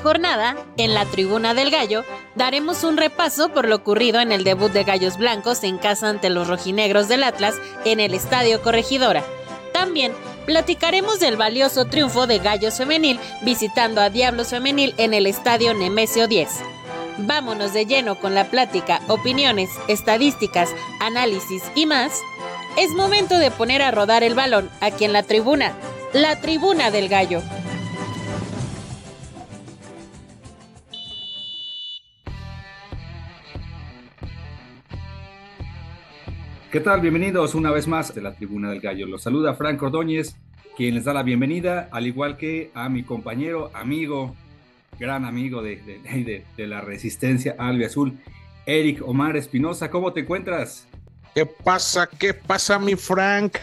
Jornada, 0.00 0.56
en 0.76 0.94
la 0.94 1.04
Tribuna 1.06 1.54
del 1.54 1.70
Gallo, 1.70 2.04
daremos 2.34 2.84
un 2.84 2.96
repaso 2.96 3.50
por 3.50 3.68
lo 3.68 3.76
ocurrido 3.76 4.20
en 4.20 4.32
el 4.32 4.44
debut 4.44 4.72
de 4.72 4.84
Gallos 4.84 5.16
Blancos 5.16 5.62
en 5.62 5.78
casa 5.78 6.08
ante 6.08 6.30
los 6.30 6.48
rojinegros 6.48 7.08
del 7.08 7.24
Atlas 7.24 7.54
en 7.84 8.00
el 8.00 8.14
Estadio 8.14 8.62
Corregidora. 8.62 9.22
También 9.72 10.12
platicaremos 10.46 11.20
del 11.20 11.36
valioso 11.36 11.84
triunfo 11.84 12.26
de 12.26 12.38
Gallos 12.38 12.74
Femenil 12.74 13.20
visitando 13.42 14.00
a 14.00 14.10
Diablos 14.10 14.48
Femenil 14.48 14.94
en 14.96 15.14
el 15.14 15.26
Estadio 15.26 15.74
Nemesio 15.74 16.26
10. 16.26 16.48
Vámonos 17.18 17.72
de 17.72 17.86
lleno 17.86 18.18
con 18.18 18.34
la 18.34 18.50
plática, 18.50 19.00
opiniones, 19.08 19.70
estadísticas, 19.88 20.70
análisis 21.00 21.62
y 21.74 21.86
más. 21.86 22.20
Es 22.78 22.90
momento 22.90 23.38
de 23.38 23.50
poner 23.50 23.82
a 23.82 23.90
rodar 23.90 24.22
el 24.22 24.34
balón 24.34 24.70
aquí 24.80 25.04
en 25.04 25.12
la 25.12 25.22
tribuna, 25.22 25.74
la 26.12 26.40
Tribuna 26.40 26.90
del 26.90 27.08
Gallo. 27.08 27.42
¿Qué 36.70 36.78
tal? 36.78 37.00
Bienvenidos 37.00 37.56
una 37.56 37.72
vez 37.72 37.88
más 37.88 38.14
de 38.14 38.22
la 38.22 38.32
Tribuna 38.32 38.70
del 38.70 38.80
Gallo. 38.80 39.04
Los 39.08 39.24
saluda 39.24 39.54
Franco 39.54 39.86
Ordóñez, 39.86 40.36
quien 40.76 40.94
les 40.94 41.04
da 41.04 41.12
la 41.12 41.24
bienvenida, 41.24 41.88
al 41.90 42.06
igual 42.06 42.36
que 42.36 42.70
a 42.74 42.88
mi 42.88 43.02
compañero, 43.02 43.72
amigo, 43.74 44.36
gran 44.96 45.24
amigo 45.24 45.62
de, 45.62 46.44
de, 46.56 46.66
la 46.68 46.80
resistencia 46.80 47.56
Albi 47.58 47.86
Azul, 47.86 48.20
Eric 48.66 49.02
Omar 49.04 49.36
Espinosa. 49.36 49.90
¿Cómo 49.90 50.12
te 50.12 50.20
encuentras? 50.20 50.86
¿Qué 51.34 51.44
pasa? 51.44 52.06
¿Qué 52.06 52.34
pasa, 52.34 52.78
mi 52.78 52.94
Frank? 52.94 53.56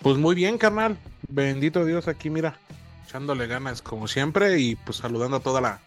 Pues 0.00 0.16
muy 0.16 0.36
bien, 0.36 0.56
carnal. 0.56 0.96
Bendito 1.28 1.84
Dios, 1.84 2.06
aquí 2.06 2.30
mira, 2.30 2.60
echándole 3.04 3.48
ganas 3.48 3.82
como 3.82 4.06
siempre 4.06 4.60
y 4.60 4.76
pues 4.76 4.98
saludando 4.98 5.38
a 5.38 5.40
toda 5.40 5.60
la, 5.60 5.80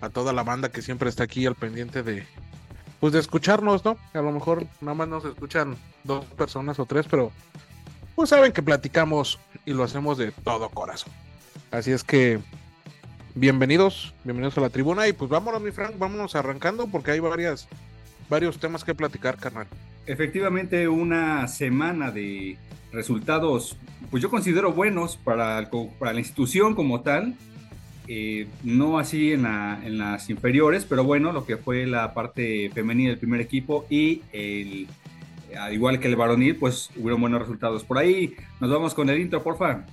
a 0.00 0.10
toda 0.10 0.32
la 0.32 0.44
banda 0.44 0.70
que 0.70 0.80
siempre 0.80 1.08
está 1.08 1.24
aquí 1.24 1.44
al 1.44 1.56
pendiente 1.56 2.04
de, 2.04 2.24
pues 3.04 3.12
de 3.12 3.20
escucharnos, 3.20 3.84
¿no? 3.84 3.98
A 4.14 4.22
lo 4.22 4.32
mejor 4.32 4.66
nada 4.80 4.94
más 4.94 5.06
nos 5.06 5.26
escuchan 5.26 5.76
dos 6.04 6.24
personas 6.24 6.78
o 6.78 6.86
tres, 6.86 7.04
pero 7.10 7.32
pues 8.14 8.30
saben 8.30 8.50
que 8.50 8.62
platicamos 8.62 9.38
y 9.66 9.74
lo 9.74 9.84
hacemos 9.84 10.16
de 10.16 10.32
todo 10.32 10.70
corazón. 10.70 11.12
Así 11.70 11.92
es 11.92 12.02
que 12.02 12.38
bienvenidos, 13.34 14.14
bienvenidos 14.24 14.56
a 14.56 14.62
la 14.62 14.70
tribuna 14.70 15.06
y 15.06 15.12
pues 15.12 15.28
vámonos, 15.28 15.60
mi 15.60 15.70
Frank, 15.70 15.98
vámonos 15.98 16.34
arrancando 16.34 16.86
porque 16.86 17.10
hay 17.10 17.20
varias, 17.20 17.68
varios 18.30 18.58
temas 18.58 18.84
que 18.84 18.94
platicar, 18.94 19.36
carnal. 19.36 19.66
Efectivamente, 20.06 20.88
una 20.88 21.46
semana 21.46 22.10
de 22.10 22.56
resultados, 22.90 23.76
pues 24.10 24.22
yo 24.22 24.30
considero 24.30 24.72
buenos 24.72 25.18
para, 25.18 25.70
para 25.98 26.14
la 26.14 26.20
institución 26.20 26.74
como 26.74 27.02
tal 27.02 27.36
eh, 28.06 28.46
no 28.62 28.98
así 28.98 29.32
en, 29.32 29.42
las 29.98 30.28
inferiores, 30.30 30.84
pero 30.84 31.04
bueno, 31.04 31.32
lo 31.32 31.46
que 31.46 31.56
fue 31.56 31.86
la 31.86 32.12
parte 32.14 32.70
femenina 32.74 33.10
del 33.10 33.18
primer 33.18 33.40
equipo 33.40 33.86
y 33.88 34.22
el, 34.32 34.86
al 35.58 35.72
igual 35.72 36.00
que 36.00 36.08
el 36.08 36.16
varonil, 36.16 36.56
pues 36.56 36.90
hubieron 36.96 37.20
buenos 37.20 37.40
resultados. 37.40 37.84
Por 37.84 37.98
ahí 37.98 38.34
nos 38.60 38.70
vamos 38.70 38.94
con 38.94 39.08
el 39.08 39.20
intro, 39.20 39.42
porfa. 39.42 39.84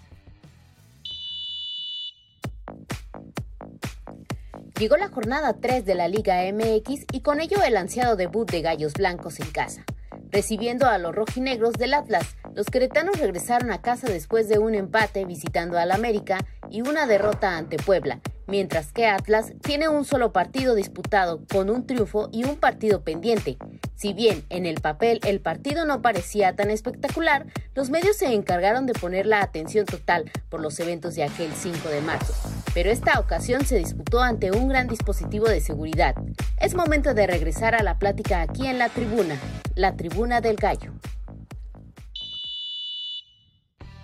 Llegó 4.77 4.97
la 4.97 5.09
jornada 5.09 5.57
3 5.61 5.85
de 5.85 5.93
la 5.93 6.07
Liga 6.07 6.41
MX 6.51 7.05
y 7.11 7.21
con 7.21 7.39
ello 7.39 7.57
el 7.63 7.77
ansiado 7.77 8.15
debut 8.15 8.49
de 8.49 8.61
Gallos 8.61 8.93
Blancos 8.93 9.39
en 9.39 9.51
casa. 9.51 9.85
Recibiendo 10.31 10.87
a 10.87 10.97
los 10.97 11.13
rojinegros 11.13 11.73
del 11.73 11.93
Atlas, 11.93 12.35
los 12.55 12.65
queretanos 12.65 13.19
regresaron 13.19 13.71
a 13.71 13.81
casa 13.81 14.07
después 14.07 14.49
de 14.49 14.57
un 14.57 14.73
empate 14.73 15.25
visitando 15.25 15.77
al 15.77 15.91
América 15.91 16.39
y 16.71 16.81
una 16.81 17.05
derrota 17.05 17.57
ante 17.57 17.77
Puebla, 17.77 18.21
mientras 18.47 18.91
que 18.91 19.07
Atlas 19.07 19.53
tiene 19.61 19.89
un 19.89 20.05
solo 20.05 20.31
partido 20.31 20.73
disputado 20.73 21.41
con 21.51 21.69
un 21.69 21.85
triunfo 21.85 22.29
y 22.31 22.45
un 22.45 22.55
partido 22.55 23.03
pendiente. 23.03 23.57
Si 23.95 24.13
bien 24.13 24.43
en 24.49 24.65
el 24.65 24.81
papel 24.81 25.19
el 25.25 25.41
partido 25.41 25.85
no 25.85 26.01
parecía 26.01 26.55
tan 26.55 26.71
espectacular, 26.71 27.45
los 27.75 27.89
medios 27.89 28.17
se 28.17 28.33
encargaron 28.33 28.85
de 28.85 28.93
poner 28.93 29.25
la 29.25 29.41
atención 29.41 29.85
total 29.85 30.31
por 30.49 30.61
los 30.61 30.79
eventos 30.79 31.15
de 31.15 31.23
aquel 31.23 31.51
5 31.53 31.89
de 31.89 32.01
marzo. 32.01 32.33
Pero 32.73 32.89
esta 32.89 33.19
ocasión 33.19 33.65
se 33.65 33.77
disputó 33.77 34.21
ante 34.21 34.51
un 34.51 34.69
gran 34.69 34.87
dispositivo 34.87 35.47
de 35.47 35.61
seguridad. 35.61 36.15
Es 36.57 36.73
momento 36.73 37.13
de 37.13 37.27
regresar 37.27 37.75
a 37.75 37.83
la 37.83 37.99
plática 37.99 38.41
aquí 38.41 38.67
en 38.67 38.79
la 38.79 38.89
tribuna, 38.89 39.37
la 39.75 39.95
tribuna 39.95 40.41
del 40.41 40.55
gallo. 40.55 40.93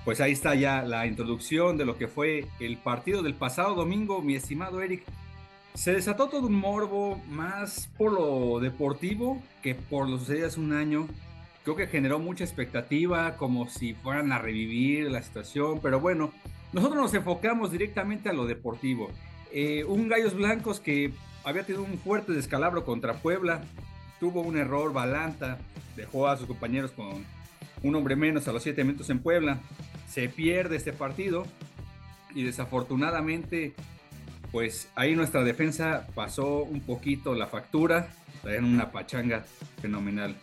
Pues 0.07 0.21
ahí 0.21 0.31
está 0.31 0.55
ya 0.55 0.83
la 0.83 1.05
introducción 1.05 1.75
de 1.75 1.83
lo 1.83 1.97
que 1.97 2.07
fue 2.07 2.45
el 2.61 2.77
partido 2.77 3.21
del 3.21 3.33
pasado 3.33 3.75
domingo, 3.75 4.21
mi 4.21 4.35
estimado 4.35 4.81
Eric. 4.81 5.03
Se 5.73 5.91
desató 5.91 6.29
todo 6.29 6.47
un 6.47 6.53
morbo 6.53 7.21
más 7.27 7.89
por 7.97 8.13
lo 8.13 8.61
deportivo 8.61 9.43
que 9.61 9.75
por 9.75 10.07
lo 10.07 10.17
sucedido 10.17 10.47
hace 10.47 10.61
un 10.61 10.71
año. 10.71 11.09
Creo 11.65 11.75
que 11.75 11.87
generó 11.87 12.19
mucha 12.19 12.45
expectativa, 12.45 13.35
como 13.35 13.67
si 13.67 13.95
fueran 13.95 14.31
a 14.31 14.39
revivir 14.39 15.11
la 15.11 15.21
situación, 15.21 15.81
pero 15.83 15.99
bueno, 15.99 16.31
nosotros 16.71 17.01
nos 17.01 17.13
enfocamos 17.13 17.73
directamente 17.73 18.29
a 18.29 18.33
lo 18.33 18.45
deportivo. 18.45 19.11
Eh, 19.51 19.83
un 19.83 20.07
Gallos 20.07 20.35
Blancos 20.35 20.79
que 20.79 21.11
había 21.43 21.65
tenido 21.65 21.83
un 21.83 21.97
fuerte 21.97 22.31
descalabro 22.31 22.85
contra 22.85 23.15
Puebla, 23.15 23.61
tuvo 24.21 24.39
un 24.39 24.55
error, 24.55 24.93
Balanta, 24.93 25.57
dejó 25.97 26.29
a 26.29 26.37
sus 26.37 26.47
compañeros 26.47 26.91
con 26.91 27.25
un 27.83 27.95
hombre 27.95 28.15
menos 28.15 28.47
a 28.47 28.53
los 28.53 28.63
siete 28.63 28.85
minutos 28.85 29.09
en 29.09 29.19
Puebla 29.19 29.59
se 30.07 30.29
pierde 30.29 30.75
este 30.77 30.93
partido 30.93 31.45
y 32.33 32.43
desafortunadamente 32.43 33.73
pues 34.51 34.89
ahí 34.95 35.15
nuestra 35.15 35.43
defensa 35.43 36.07
pasó 36.15 36.63
un 36.63 36.79
poquito 36.79 37.35
la 37.35 37.47
factura, 37.47 38.07
traían 38.41 38.65
una 38.65 38.91
pachanga 38.91 39.45
fenomenal. 39.81 40.35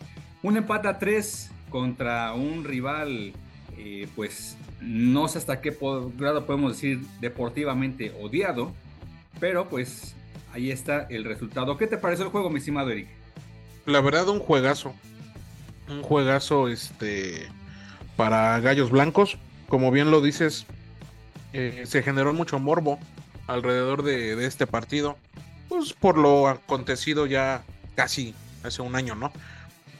Un 0.43 0.57
empate 0.57 0.87
a 0.87 0.99
tres 0.99 1.51
contra 1.69 2.33
un 2.33 2.63
rival, 2.63 3.33
eh, 3.77 4.07
pues 4.15 4.57
no 4.79 5.27
sé 5.27 5.39
hasta 5.39 5.59
qué 5.59 5.75
grado 6.17 6.45
podemos 6.45 6.73
decir 6.73 7.01
deportivamente 7.19 8.13
odiado, 8.21 8.71
pero 9.39 9.67
pues 9.67 10.15
ahí 10.53 10.69
está 10.71 11.07
el 11.09 11.23
resultado. 11.23 11.77
¿Qué 11.77 11.87
te 11.87 11.97
pareció 11.97 12.25
el 12.25 12.31
juego, 12.31 12.49
mi 12.49 12.59
estimado 12.59 12.91
Eric? 12.91 13.07
La 13.85 14.01
verdad, 14.01 14.29
un 14.29 14.39
juegazo. 14.39 14.93
Un 15.89 16.01
juegazo 16.03 16.67
este, 16.67 17.47
para 18.15 18.59
Gallos 18.59 18.91
Blancos 18.91 19.37
como 19.67 19.91
bien 19.91 20.11
lo 20.11 20.21
dices, 20.21 20.65
eh, 21.53 21.83
se 21.85 22.03
generó 22.03 22.33
mucho 22.33 22.59
morbo 22.59 22.99
alrededor 23.47 24.03
de, 24.03 24.45
este 24.45 24.67
partido, 24.67 25.17
pues 25.69 25.93
por 25.93 26.17
lo 26.17 26.47
acontecido 26.47 27.25
ya 27.25 27.63
casi 27.95 28.33
hace 28.63 28.81
un 28.81 28.95
año, 28.95 29.15
¿no? 29.15 29.31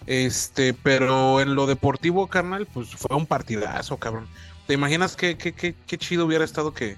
Este, 0.07 0.73
pero 0.73 1.41
en 1.41 1.55
lo 1.55 1.65
deportivo, 1.65 2.27
carnal, 2.27 2.67
pues 2.67 2.89
fue 2.95 3.15
un 3.15 3.25
partidazo, 3.25 3.97
cabrón. 3.97 4.27
¿Te 4.67 4.73
imaginas 4.73 5.15
qué, 5.15 5.37
qué, 5.37 5.53
qué, 5.53 5.75
qué 5.87 5.97
chido 5.97 6.25
hubiera 6.25 6.43
estado 6.43 6.73
que, 6.73 6.97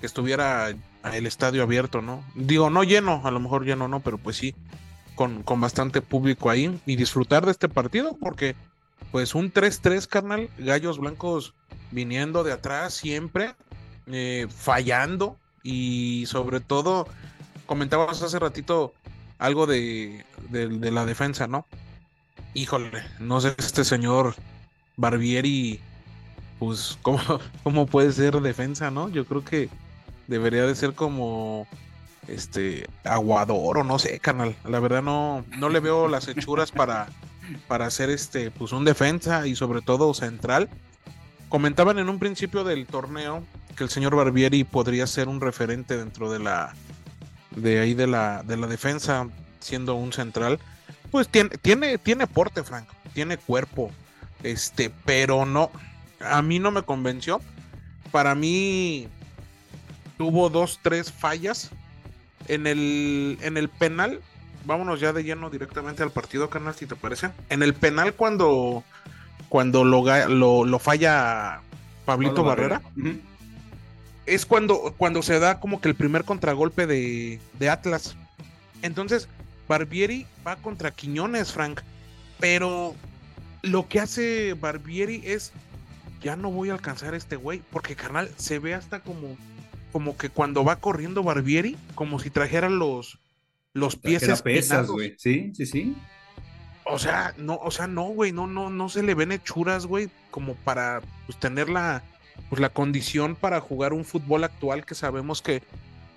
que, 0.00 0.06
estuviera 0.06 0.70
el 0.70 1.26
estadio 1.26 1.62
abierto, 1.62 2.00
¿no? 2.00 2.24
Digo, 2.34 2.70
no 2.70 2.84
lleno, 2.84 3.22
a 3.24 3.30
lo 3.30 3.40
mejor 3.40 3.64
lleno 3.64 3.88
no, 3.88 4.00
pero 4.00 4.18
pues 4.18 4.36
sí, 4.36 4.54
con, 5.14 5.42
con 5.42 5.60
bastante 5.60 6.00
público 6.00 6.50
ahí 6.50 6.80
y 6.86 6.96
disfrutar 6.96 7.44
de 7.44 7.52
este 7.52 7.68
partido, 7.68 8.16
porque 8.20 8.56
pues 9.10 9.34
un 9.34 9.52
3-3, 9.52 10.06
carnal, 10.06 10.50
Gallos 10.58 10.98
Blancos 10.98 11.54
viniendo 11.90 12.44
de 12.44 12.52
atrás 12.52 12.94
siempre, 12.94 13.54
eh, 14.06 14.46
fallando 14.54 15.36
y 15.62 16.24
sobre 16.26 16.60
todo, 16.60 17.06
comentabas 17.66 18.22
hace 18.22 18.38
ratito 18.38 18.92
algo 19.38 19.66
de, 19.66 20.24
la 20.50 21.04
defensa, 21.04 21.46
¿no? 21.46 21.66
Híjole, 22.54 23.02
no 23.18 23.40
sé, 23.40 23.54
este 23.58 23.84
señor 23.84 24.34
Barbieri, 24.96 25.80
pues, 26.58 26.98
¿cómo, 27.02 27.20
¿cómo 27.62 27.86
puede 27.86 28.12
ser 28.12 28.40
defensa, 28.40 28.90
no? 28.90 29.08
Yo 29.08 29.24
creo 29.24 29.44
que 29.44 29.68
debería 30.28 30.64
de 30.64 30.74
ser 30.74 30.94
como 30.94 31.66
este 32.28 32.88
aguador 33.04 33.78
o 33.78 33.84
no 33.84 33.98
sé, 33.98 34.18
carnal. 34.20 34.54
La 34.64 34.80
verdad 34.80 35.02
no, 35.02 35.44
no 35.58 35.68
le 35.68 35.80
veo 35.80 36.08
las 36.08 36.28
hechuras 36.28 36.70
para, 36.70 37.08
para 37.68 37.86
hacer 37.86 38.10
este, 38.10 38.50
pues 38.50 38.72
un 38.72 38.84
defensa 38.84 39.46
y 39.46 39.54
sobre 39.54 39.82
todo 39.82 40.14
central. 40.14 40.68
Comentaban 41.48 41.98
en 41.98 42.08
un 42.08 42.18
principio 42.18 42.64
del 42.64 42.86
torneo 42.86 43.44
que 43.76 43.84
el 43.84 43.90
señor 43.90 44.16
Barbieri 44.16 44.64
podría 44.64 45.06
ser 45.06 45.28
un 45.28 45.40
referente 45.40 45.96
dentro 45.96 46.30
de 46.30 46.38
la 46.38 46.74
de 47.50 47.80
ahí 47.80 47.94
de 47.94 48.06
la 48.06 48.42
de 48.42 48.56
la 48.56 48.66
defensa 48.66 49.28
siendo 49.60 49.94
un 49.94 50.12
central. 50.12 50.58
Pues 51.10 51.28
tiene 51.28 51.50
tiene 51.50 51.98
tiene 51.98 52.26
porte 52.26 52.62
Frank 52.62 52.88
tiene 53.12 53.36
cuerpo 53.36 53.90
este 54.42 54.90
pero 55.04 55.44
no 55.44 55.70
a 56.20 56.40
mí 56.42 56.58
no 56.58 56.70
me 56.70 56.82
convenció. 56.82 57.40
Para 58.10 58.34
mí 58.34 59.08
tuvo 60.16 60.50
dos 60.50 60.80
tres 60.82 61.12
fallas 61.12 61.70
en 62.48 62.66
el 62.66 63.38
en 63.42 63.56
el 63.56 63.68
penal 63.68 64.20
vámonos 64.64 65.00
ya 65.00 65.12
de 65.12 65.24
lleno 65.24 65.50
directamente 65.50 66.02
al 66.02 66.10
partido 66.10 66.50
canal 66.50 66.74
si 66.74 66.86
te 66.86 66.96
parece 66.96 67.30
en 67.48 67.62
el 67.62 67.74
penal 67.74 68.14
cuando 68.14 68.84
cuando 69.52 69.84
lo, 69.84 70.64
lo, 70.64 70.78
falla 70.78 71.60
Pablito 72.06 72.42
Barrera, 72.42 72.80
es 74.24 74.46
cuando, 74.46 74.94
cuando 74.96 75.20
se 75.20 75.38
da 75.38 75.60
como 75.60 75.80
que 75.80 75.90
el 75.90 75.94
primer 75.94 76.24
contragolpe 76.24 76.86
de, 76.86 77.38
de 77.58 77.68
Atlas. 77.68 78.16
Entonces, 78.80 79.28
Barbieri 79.68 80.26
va 80.46 80.56
contra 80.56 80.90
Quiñones, 80.90 81.52
Frank. 81.52 81.80
Pero 82.40 82.94
lo 83.60 83.88
que 83.88 84.00
hace 84.00 84.54
Barbieri 84.54 85.22
es, 85.24 85.52
ya 86.22 86.34
no 86.34 86.50
voy 86.50 86.70
a 86.70 86.72
alcanzar 86.72 87.12
a 87.12 87.18
este 87.18 87.36
güey, 87.36 87.62
porque 87.70 87.94
carnal, 87.94 88.30
se 88.36 88.58
ve 88.58 88.72
hasta 88.72 89.00
como, 89.00 89.36
como 89.92 90.16
que 90.16 90.30
cuando 90.30 90.64
va 90.64 90.76
corriendo 90.76 91.22
Barbieri, 91.22 91.76
como 91.94 92.18
si 92.18 92.30
trajera 92.30 92.70
los, 92.70 93.18
los 93.72 93.96
pies 93.96 94.42
pesas, 94.42 94.88
güey. 94.88 95.14
Sí, 95.18 95.52
sí, 95.54 95.66
sí. 95.66 95.96
O 96.84 96.98
sea, 96.98 97.34
no, 97.38 97.56
o 97.56 97.70
sea, 97.70 97.86
no, 97.86 98.04
güey, 98.04 98.32
no, 98.32 98.46
no, 98.46 98.68
no 98.68 98.88
se 98.88 99.02
le 99.02 99.14
ven 99.14 99.32
hechuras, 99.32 99.86
güey, 99.86 100.10
como 100.30 100.54
para 100.56 101.00
pues, 101.26 101.38
tener 101.38 101.68
la, 101.68 102.02
pues, 102.48 102.60
la 102.60 102.70
condición 102.70 103.36
para 103.36 103.60
jugar 103.60 103.92
un 103.92 104.04
fútbol 104.04 104.44
actual 104.44 104.84
que 104.84 104.94
sabemos 104.94 105.42
que 105.42 105.62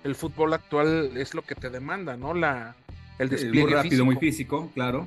el 0.02 0.14
fútbol 0.14 0.52
actual 0.54 1.16
es 1.16 1.34
lo 1.34 1.42
que 1.42 1.54
te 1.54 1.70
demanda, 1.70 2.16
¿no? 2.16 2.34
La, 2.34 2.74
el 3.18 3.28
despliegue 3.28 3.62
muy 3.62 3.72
rápido, 3.72 4.04
muy 4.04 4.16
físico, 4.16 4.70
claro. 4.74 5.06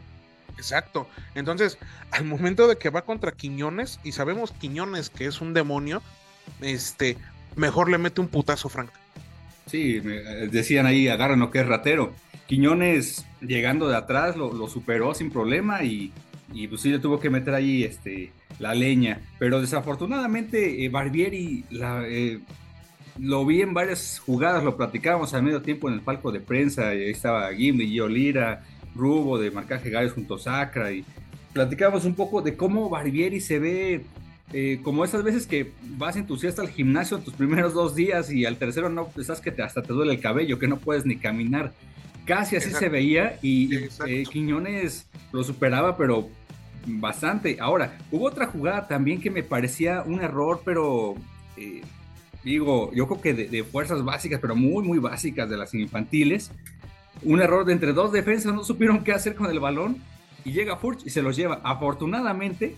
Exacto. 0.57 1.07
Entonces, 1.35 1.77
al 2.11 2.25
momento 2.25 2.67
de 2.67 2.77
que 2.77 2.89
va 2.89 3.03
contra 3.03 3.31
Quiñones, 3.31 3.99
y 4.03 4.11
sabemos 4.13 4.51
Quiñones 4.51 5.09
que 5.09 5.25
es 5.25 5.41
un 5.41 5.53
demonio, 5.53 6.01
este, 6.61 7.17
mejor 7.55 7.89
le 7.89 7.97
mete 7.97 8.21
un 8.21 8.27
putazo, 8.27 8.69
Frank. 8.69 8.89
Sí, 9.67 9.99
decían 9.99 10.85
ahí, 10.85 11.07
agárranos 11.07 11.51
que 11.51 11.59
es 11.59 11.67
ratero. 11.67 12.13
Quiñones 12.49 13.27
llegando 13.41 13.87
de 13.87 13.95
atrás 13.95 14.35
lo, 14.35 14.67
superó 14.67 15.13
sin 15.13 15.29
problema 15.29 15.83
y, 15.83 16.11
y, 16.51 16.67
pues 16.67 16.81
sí 16.81 16.89
le 16.89 16.97
tuvo 16.97 17.19
que 17.19 17.29
meter 17.29 17.53
ahí 17.53 17.83
este, 17.83 18.31
la 18.57 18.73
leña. 18.73 19.21
Pero 19.37 19.61
desafortunadamente 19.61 20.83
eh, 20.83 20.89
Barbieri 20.89 21.63
eh, 21.71 22.39
lo 23.19 23.45
vi 23.45 23.61
en 23.61 23.75
varias 23.75 24.17
jugadas, 24.17 24.63
lo 24.63 24.75
platicábamos 24.75 25.31
al 25.35 25.43
medio 25.43 25.61
tiempo 25.61 25.89
en 25.89 25.93
el 25.93 26.01
palco 26.01 26.31
de 26.31 26.39
prensa, 26.39 26.89
ahí 26.89 27.11
estaba 27.11 27.53
Gimli, 27.53 27.87
Gio 27.87 28.07
Lira, 28.07 28.63
Rubo 28.95 29.37
de 29.37 29.51
marcaje 29.51 29.91
Gallos 29.91 30.13
junto 30.13 30.33
a 30.33 30.39
Sacra 30.39 30.91
y 30.91 31.05
platicábamos 31.53 32.03
un 32.05 32.15
poco 32.15 32.41
de 32.41 32.57
cómo 32.57 32.89
Barbieri 32.89 33.41
se 33.41 33.59
ve 33.59 34.05
eh, 34.51 34.79
como 34.81 35.05
esas 35.05 35.21
veces 35.21 35.45
que 35.45 35.71
vas 35.99 36.15
entusiasta 36.15 36.63
al 36.63 36.69
gimnasio 36.69 37.19
tus 37.19 37.35
primeros 37.35 37.75
dos 37.75 37.93
días 37.93 38.31
y 38.31 38.45
al 38.45 38.57
tercero 38.57 38.89
no, 38.89 39.07
pensás 39.09 39.39
que 39.39 39.51
te, 39.51 39.61
hasta 39.61 39.83
te 39.83 39.93
duele 39.93 40.13
el 40.13 40.19
cabello, 40.19 40.57
que 40.57 40.67
no 40.67 40.77
puedes 40.77 41.05
ni 41.05 41.17
caminar. 41.17 41.71
Casi 42.29 42.57
así 42.57 42.69
se 42.69 42.89
veía 42.89 43.39
y 43.41 43.87
eh, 44.05 44.23
Quiñones 44.31 45.07
lo 45.31 45.43
superaba, 45.43 45.97
pero 45.97 46.29
bastante. 46.85 47.57
Ahora, 47.59 47.97
hubo 48.11 48.27
otra 48.27 48.45
jugada 48.45 48.87
también 48.87 49.19
que 49.19 49.31
me 49.31 49.41
parecía 49.41 50.03
un 50.03 50.21
error, 50.21 50.61
pero 50.63 51.15
eh, 51.57 51.81
digo, 52.43 52.91
yo 52.93 53.07
creo 53.07 53.19
que 53.19 53.33
de, 53.33 53.63
fuerzas 53.63 54.05
básicas, 54.05 54.39
pero 54.39 54.55
muy, 54.55 54.83
muy 54.83 54.99
básicas 54.99 55.49
de 55.49 55.57
las 55.57 55.73
infantiles. 55.73 56.51
Un 57.23 57.41
error 57.41 57.65
de 57.65 57.73
entre 57.73 57.93
dos 57.93 58.11
defensas, 58.11 58.53
no 58.53 58.63
supieron 58.63 59.03
qué 59.03 59.11
hacer 59.11 59.33
con 59.33 59.49
el 59.49 59.59
balón 59.59 59.97
y 60.45 60.51
llega 60.51 60.77
Furch 60.77 61.07
y 61.07 61.09
se 61.09 61.23
los 61.23 61.35
lleva. 61.35 61.61
Afortunadamente, 61.63 62.75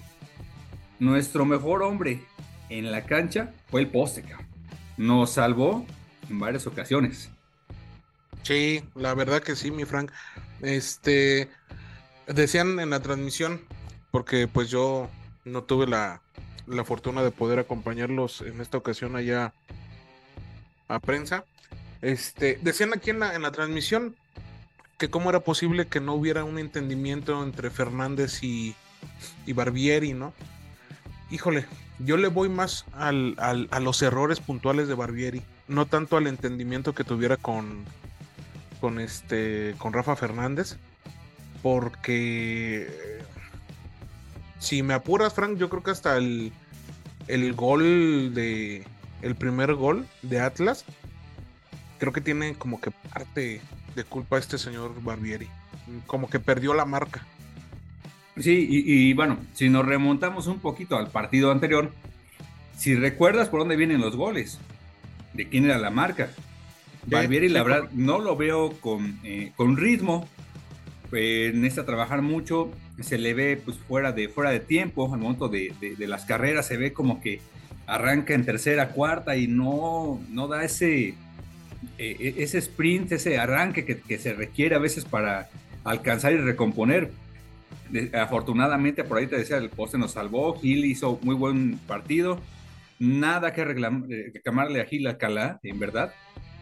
nuestro 0.98 1.44
mejor 1.44 1.84
hombre 1.84 2.22
en 2.70 2.90
la 2.90 3.04
cancha 3.04 3.54
fue 3.68 3.82
el 3.82 3.88
poste, 3.88 4.24
Nos 4.96 5.32
salvó 5.32 5.86
en 6.30 6.40
varias 6.40 6.66
ocasiones. 6.68 7.30
Sí, 8.44 8.84
la 8.96 9.14
verdad 9.14 9.44
que 9.44 9.56
sí, 9.56 9.72
mi 9.72 9.86
Frank. 9.86 10.12
Este, 10.62 11.50
decían 12.28 12.80
en 12.80 12.90
la 12.90 13.00
transmisión, 13.00 13.62
porque 14.12 14.48
pues 14.48 14.70
yo 14.70 15.10
no 15.46 15.64
tuve 15.64 15.88
la, 15.88 16.22
la 16.68 16.84
fortuna 16.84 17.24
de 17.24 17.32
poder 17.32 17.60
acompañarlos 17.60 18.42
en 18.42 18.62
esta 18.62 18.78
ocasión 18.78 19.16
allá 19.16 19.54
a 20.88 21.00
prensa. 21.00 21.46
Este, 22.02 22.60
decían 22.62 22.94
aquí 22.94 23.12
en 23.12 23.20
la, 23.20 23.36
en 23.36 23.44
la 23.44 23.52
transmisión 23.52 24.16
que 24.98 25.10
cómo 25.10 25.30
era 25.30 25.40
posible 25.40 25.88
que 25.88 26.00
no 26.00 26.14
hubiera 26.14 26.44
un 26.44 26.60
entendimiento 26.60 27.44
entre 27.44 27.70
Fernández 27.70 28.44
y, 28.44 28.76
y 29.46 29.54
Barbieri, 29.54 30.14
¿no? 30.14 30.34
Híjole, 31.32 31.66
yo 32.00 32.18
le 32.18 32.28
voy 32.28 32.50
más 32.50 32.86
al, 32.94 33.36
al, 33.38 33.68
a 33.72 33.80
los 33.80 34.02
errores 34.02 34.40
puntuales 34.40 34.88
de 34.88 34.94
Barbieri, 34.94 35.42
no 35.68 35.86
tanto 35.86 36.18
al 36.18 36.28
entendimiento 36.28 36.94
que 36.94 37.04
tuviera 37.04 37.38
con, 37.38 37.86
con 38.82 39.00
este 39.00 39.76
con 39.78 39.94
Rafa 39.94 40.18
Fernández 40.18 40.76
porque 41.62 42.90
si 44.60 44.84
me 44.84 44.96
apuras 44.96 45.34
Frank 45.34 45.58
yo 45.58 45.70
creo 45.70 45.84
que 45.84 45.92
hasta 45.92 46.18
el, 46.18 46.52
el 47.28 47.54
gol 47.54 48.34
de 48.34 48.84
el 49.22 49.36
primer 49.36 49.76
gol 49.76 50.08
de 50.24 50.42
Atlas 50.42 50.84
creo 52.00 52.12
que 52.12 52.22
tiene 52.22 52.56
como 52.56 52.82
que 52.82 52.92
parte 52.92 53.62
de 53.96 54.04
culpa 54.04 54.40
este 54.40 54.58
señor 54.58 55.04
Barbieri. 55.04 55.48
Como 56.08 56.30
que 56.30 56.40
perdió 56.40 56.74
la 56.74 56.86
marca. 56.86 57.26
Sí 58.38 58.68
y, 58.70 59.10
y 59.10 59.14
bueno 59.14 59.38
si 59.54 59.70
nos 59.70 59.86
remontamos 59.86 60.48
un 60.48 60.60
poquito 60.60 60.98
al 60.98 61.12
partido 61.12 61.52
anterior 61.52 61.92
si 62.78 62.96
recuerdas 62.96 63.50
por 63.50 63.60
dónde 63.60 63.76
vienen 63.76 64.02
los 64.02 64.16
goles 64.16 64.58
de 65.34 65.48
quién 65.48 65.66
era 65.66 65.78
la 65.78 65.92
marca 65.92 66.30
Barbieri, 67.08 67.50
la 67.50 67.64
verdad, 67.64 67.90
no 67.94 68.20
lo 68.20 68.36
veo 68.36 68.72
con, 68.80 69.20
eh, 69.24 69.52
con 69.56 69.78
ritmo. 69.78 70.28
Eh, 71.12 71.52
necesita 71.54 71.86
trabajar 71.86 72.22
mucho. 72.22 72.72
Se 73.00 73.18
le 73.18 73.34
ve 73.34 73.62
pues, 73.64 73.78
fuera, 73.78 74.12
de, 74.12 74.30
fuera 74.30 74.52
de 74.52 74.60
tiempo. 74.60 75.12
Al 75.12 75.20
momento 75.20 75.48
de, 75.50 75.74
las 76.00 76.26
carreras 76.26 76.68
se 76.68 76.78
ve 76.78 76.94
como 76.94 77.22
que 77.22 77.42
arranca 77.88 78.34
en 78.34 78.46
tercera, 78.46 78.90
cuarta 78.90 79.36
y 79.36 79.48
no, 79.48 80.22
no 80.30 80.48
da 80.48 80.64
ese, 80.64 81.10
eh, 81.10 81.16
e, 81.98 82.36
ese 82.38 82.60
sprint, 82.60 83.12
ese 83.12 83.38
arranque 83.38 83.86
que, 83.86 84.18
se 84.18 84.34
requiere 84.34 84.76
a 84.76 84.80
veces 84.80 85.04
para 85.04 85.50
alcanzar 85.84 86.34
y 86.34 86.38
recomponer. 86.38 87.12
afortunadamente, 88.14 89.04
por 89.04 89.18
ahí 89.18 89.28
te 89.28 89.38
decía, 89.38 89.58
el 89.58 89.70
poste 89.70 89.98
nos 89.98 90.12
salvó. 90.12 90.58
Gil 90.60 90.86
hizo 90.86 91.20
muy 91.24 91.36
buen 91.36 91.78
partido. 91.80 92.40
Nada 93.00 93.52
que 93.52 93.66
reclamarle 93.66 94.82
a 94.82 94.86
Gil 94.86 95.08
Alcalá, 95.08 95.60
en 95.64 95.80
verdad. 95.80 96.14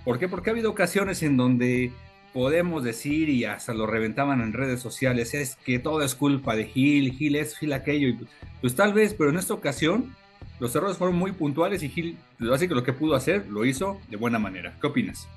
¿Por 0.04 0.20
qué? 0.20 0.28
Porque 0.28 0.50
ha 0.50 0.54
habido 0.54 0.72
ocasiones 0.72 1.22
en 1.24 1.38
donde 1.38 1.92
podemos 2.34 2.84
decir 2.84 3.30
y 3.30 3.46
hasta 3.46 3.74
lo 3.74 3.88
reventaban 3.88 4.42
en 4.42 4.54
redes 4.54 4.82
sociales, 4.82 5.34
es 5.34 5.56
que 5.66 5.80
todo 5.80 6.02
es 6.04 6.16
culpa 6.16 6.56
de 6.56 6.66
Gil, 6.66 7.14
Gil 7.14 7.36
es 7.36 7.58
Gil 7.58 7.74
aquello, 7.74 8.08
y 8.08 8.20
pues 8.62 8.76
tal 8.76 8.94
vez, 8.94 9.14
pero 9.14 9.30
en 9.30 9.38
esta 9.38 9.54
ocasión 9.54 10.16
los 10.60 10.76
errores 10.76 10.98
fueron 10.98 11.16
muy 11.16 11.32
puntuales 11.32 11.82
y 11.84 11.90
Gil, 11.90 12.18
así 12.54 12.68
que 12.68 12.76
lo 12.76 12.84
que 12.84 12.94
pudo 12.94 13.16
hacer 13.16 13.48
lo 13.48 13.66
hizo 13.66 14.00
de 14.10 14.18
buena 14.18 14.40
manera. 14.40 14.76
¿Qué 14.80 14.88
opinas? 14.88 15.28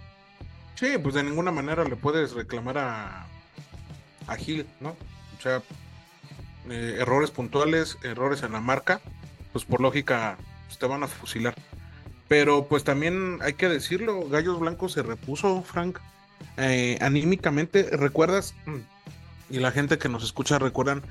Sí, 0.75 0.89
pues 1.03 1.15
de 1.15 1.23
ninguna 1.23 1.51
manera 1.51 1.85
le 1.85 1.97
puedes 1.97 2.33
reclamar 2.33 2.79
a, 2.79 3.27
a 4.27 4.37
Gil, 4.37 4.67
¿no? 4.81 4.91
O 4.91 5.41
sea, 5.41 5.63
eh, 6.71 6.97
errores 7.01 7.31
puntuales, 7.31 7.99
errores 8.03 8.43
en 8.43 8.53
la 8.53 8.61
marca, 8.61 9.01
pues 9.53 9.65
por 9.65 9.81
lógica 9.81 10.37
pues, 10.67 10.79
te 10.79 10.87
van 10.87 11.03
a 11.03 11.09
fusilar. 11.09 11.55
Pero 12.33 12.65
pues 12.65 12.83
también 12.83 13.41
hay 13.43 13.53
que 13.53 13.69
decirlo, 13.69 14.27
Gallos 14.27 14.59
Blancos 14.59 14.93
se 14.93 15.03
repuso, 15.03 15.61
Frank. 15.61 15.99
Eh, 16.57 16.97
anímicamente, 17.03 17.91
¿recuerdas? 17.93 18.55
Y 19.51 19.59
la 19.59 19.71
gente 19.71 19.99
que 19.99 20.09
nos 20.09 20.25
escucha 20.25 20.59
recuerdan, 20.59 21.03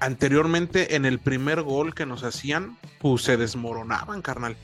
anteriormente 0.00 0.96
en 0.96 1.06
el 1.06 1.18
primer 1.18 1.62
gol 1.62 1.94
que 1.94 2.04
nos 2.04 2.24
hacían, 2.24 2.76
pues 2.98 3.22
se 3.22 3.38
desmoronaban, 3.38 4.20
carnal. 4.20 4.54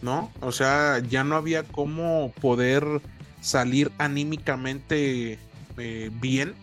¿No? 0.00 0.32
O 0.40 0.50
sea, 0.50 1.00
ya 1.00 1.24
no 1.24 1.36
había 1.36 1.62
cómo 1.62 2.32
poder 2.40 3.02
salir 3.42 3.92
anímicamente 3.98 5.38
eh, 5.76 6.10
bien 6.22 6.54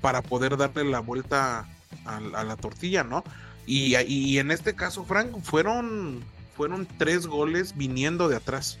para 0.00 0.22
poder 0.22 0.56
darle 0.56 0.84
la 0.84 1.00
vuelta 1.00 1.68
a, 2.06 2.44
la 2.44 2.56
tortilla, 2.56 3.04
¿no? 3.04 3.24
Y, 3.66 3.94
y, 3.94 4.38
en 4.38 4.50
este 4.52 4.74
caso, 4.74 5.04
Frank, 5.04 5.38
fueron 5.42 6.24
fueron 6.56 6.86
tres 6.98 7.26
goles 7.26 7.76
viniendo 7.76 8.28
de 8.28 8.36
atrás. 8.36 8.78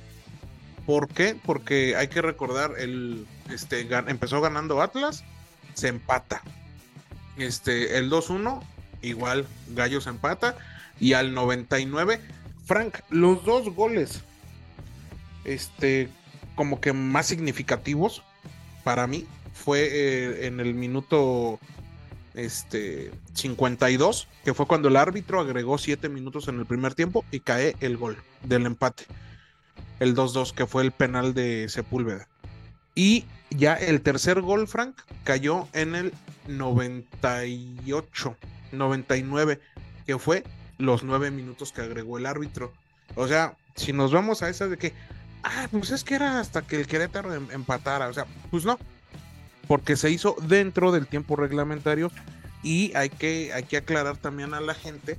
¿Por 0.86 1.08
qué? 1.08 1.36
Porque 1.44 1.96
hay 1.96 2.08
que 2.08 2.22
recordar, 2.22 2.72
el, 2.78 3.26
este, 3.50 3.80
empezó 4.06 4.40
ganando 4.40 4.82
Atlas, 4.82 5.24
se 5.74 5.88
empata. 5.88 6.42
Este, 7.36 7.98
el 7.98 8.10
2-1, 8.10 8.62
igual 9.02 9.46
Gallos 9.74 10.06
empata. 10.06 10.56
y 11.00 11.14
al 11.14 11.34
99. 11.34 12.20
Frank, 12.66 12.98
los 13.10 13.44
dos 13.44 13.68
goles, 13.74 14.22
este, 15.44 16.08
como 16.54 16.80
que 16.80 16.92
más 16.92 17.26
significativos 17.26 18.22
para 18.84 19.06
mí, 19.06 19.26
fue 19.52 19.88
eh, 19.90 20.46
en 20.46 20.60
el 20.60 20.74
minuto 20.74 21.58
este, 22.34 23.12
52, 23.32 24.28
que 24.44 24.54
fue 24.54 24.66
cuando 24.66 24.88
el 24.88 24.96
árbitro 24.96 25.40
agregó 25.40 25.78
7 25.78 26.08
minutos 26.08 26.48
en 26.48 26.58
el 26.58 26.66
primer 26.66 26.94
tiempo 26.94 27.24
y 27.30 27.40
cae 27.40 27.76
el 27.80 27.96
gol 27.96 28.16
del 28.42 28.66
empate. 28.66 29.04
El 30.00 30.14
2-2, 30.14 30.52
que 30.52 30.66
fue 30.66 30.82
el 30.82 30.92
penal 30.92 31.34
de 31.34 31.68
Sepúlveda. 31.68 32.28
Y 32.94 33.24
ya 33.50 33.74
el 33.74 34.02
tercer 34.02 34.40
gol, 34.40 34.68
Frank, 34.68 35.00
cayó 35.24 35.68
en 35.72 35.94
el 35.94 36.12
98, 36.48 38.36
99, 38.72 39.60
que 40.06 40.18
fue 40.18 40.44
los 40.78 41.04
9 41.04 41.30
minutos 41.30 41.72
que 41.72 41.82
agregó 41.82 42.18
el 42.18 42.26
árbitro. 42.26 42.72
O 43.14 43.28
sea, 43.28 43.56
si 43.76 43.92
nos 43.92 44.12
vamos 44.12 44.42
a 44.42 44.48
esa 44.48 44.68
de 44.68 44.76
que, 44.76 44.92
ah, 45.42 45.68
pues 45.70 45.90
es 45.90 46.04
que 46.04 46.14
era 46.14 46.40
hasta 46.40 46.62
que 46.62 46.76
el 46.76 46.86
Querétaro 46.86 47.32
em, 47.34 47.48
empatara. 47.50 48.08
O 48.08 48.12
sea, 48.12 48.26
pues 48.50 48.64
no, 48.64 48.78
porque 49.66 49.96
se 49.96 50.10
hizo 50.10 50.36
dentro 50.42 50.92
del 50.92 51.06
tiempo 51.06 51.36
reglamentario 51.36 52.10
y 52.62 52.94
hay 52.96 53.10
que, 53.10 53.52
hay 53.52 53.64
que 53.64 53.76
aclarar 53.76 54.16
también 54.16 54.54
a 54.54 54.60
la 54.60 54.74
gente, 54.74 55.18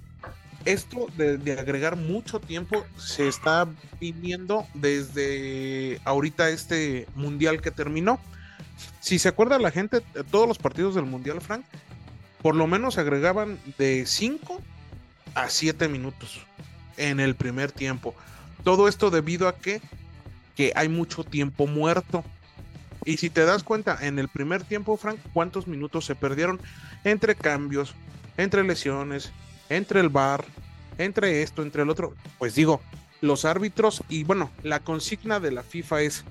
esto 0.65 1.07
de, 1.15 1.57
agregar 1.59 1.95
mucho 1.95 2.39
tiempo 2.39 2.83
se 2.97 3.27
está 3.27 3.67
viviendo 3.99 4.65
desde 4.73 6.01
ahorita 6.05 6.49
este 6.49 7.07
mundial 7.15 7.61
que 7.61 7.71
terminó. 7.71 8.19
Si 8.99 9.19
se 9.19 9.29
acuerda 9.29 9.59
la 9.59 9.71
gente, 9.71 10.01
todos 10.31 10.47
los 10.47 10.57
partidos 10.57 10.95
del 10.95 11.05
mundial, 11.05 11.39
Frank, 11.39 11.63
por 12.41 12.55
lo 12.55 12.65
menos 12.65 12.97
agregaban 12.97 13.59
de 13.77 14.05
5 14.07 14.59
a 15.35 15.49
7 15.49 15.87
minutos 15.87 16.45
en 16.97 17.19
el 17.19 17.35
primer 17.35 17.71
tiempo. 17.71 18.15
Todo 18.63 18.87
esto 18.87 19.11
debido 19.11 19.47
a 19.47 19.55
que, 19.55 19.81
que 20.55 20.73
hay 20.75 20.89
mucho 20.89 21.23
tiempo 21.23 21.67
muerto. 21.67 22.23
Y 23.05 23.17
si 23.17 23.29
te 23.29 23.45
das 23.45 23.63
cuenta, 23.63 23.99
en 24.01 24.17
el 24.17 24.27
primer 24.27 24.63
tiempo, 24.63 24.97
Frank, 24.97 25.19
¿cuántos 25.31 25.67
minutos 25.67 26.05
se 26.05 26.15
perdieron 26.15 26.59
entre 27.03 27.35
cambios, 27.35 27.93
entre 28.35 28.63
lesiones, 28.63 29.31
entre 29.69 29.99
el 29.99 30.09
bar, 30.09 30.43
entre 30.97 31.43
esto, 31.43 31.61
entre 31.61 31.83
el 31.83 31.89
otro? 31.91 32.15
Pues 32.39 32.55
digo, 32.55 32.81
los 33.21 33.45
árbitros 33.45 34.03
y 34.09 34.23
bueno, 34.23 34.49
la 34.63 34.79
consigna 34.79 35.39
de 35.39 35.51
la 35.51 35.61
FIFA 35.61 36.01
es, 36.01 36.25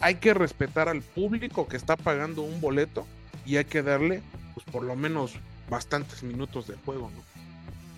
hay 0.00 0.16
que 0.16 0.34
respetar 0.34 0.90
al 0.90 1.00
público 1.00 1.66
que 1.66 1.78
está 1.78 1.96
pagando 1.96 2.42
un 2.42 2.60
boleto 2.60 3.06
y 3.46 3.56
hay 3.56 3.64
que 3.64 3.82
darle, 3.82 4.22
pues 4.52 4.66
por 4.66 4.84
lo 4.84 4.96
menos, 4.96 5.34
bastantes 5.70 6.22
minutos 6.22 6.66
de 6.66 6.74
juego, 6.84 7.10
¿no? 7.14 7.22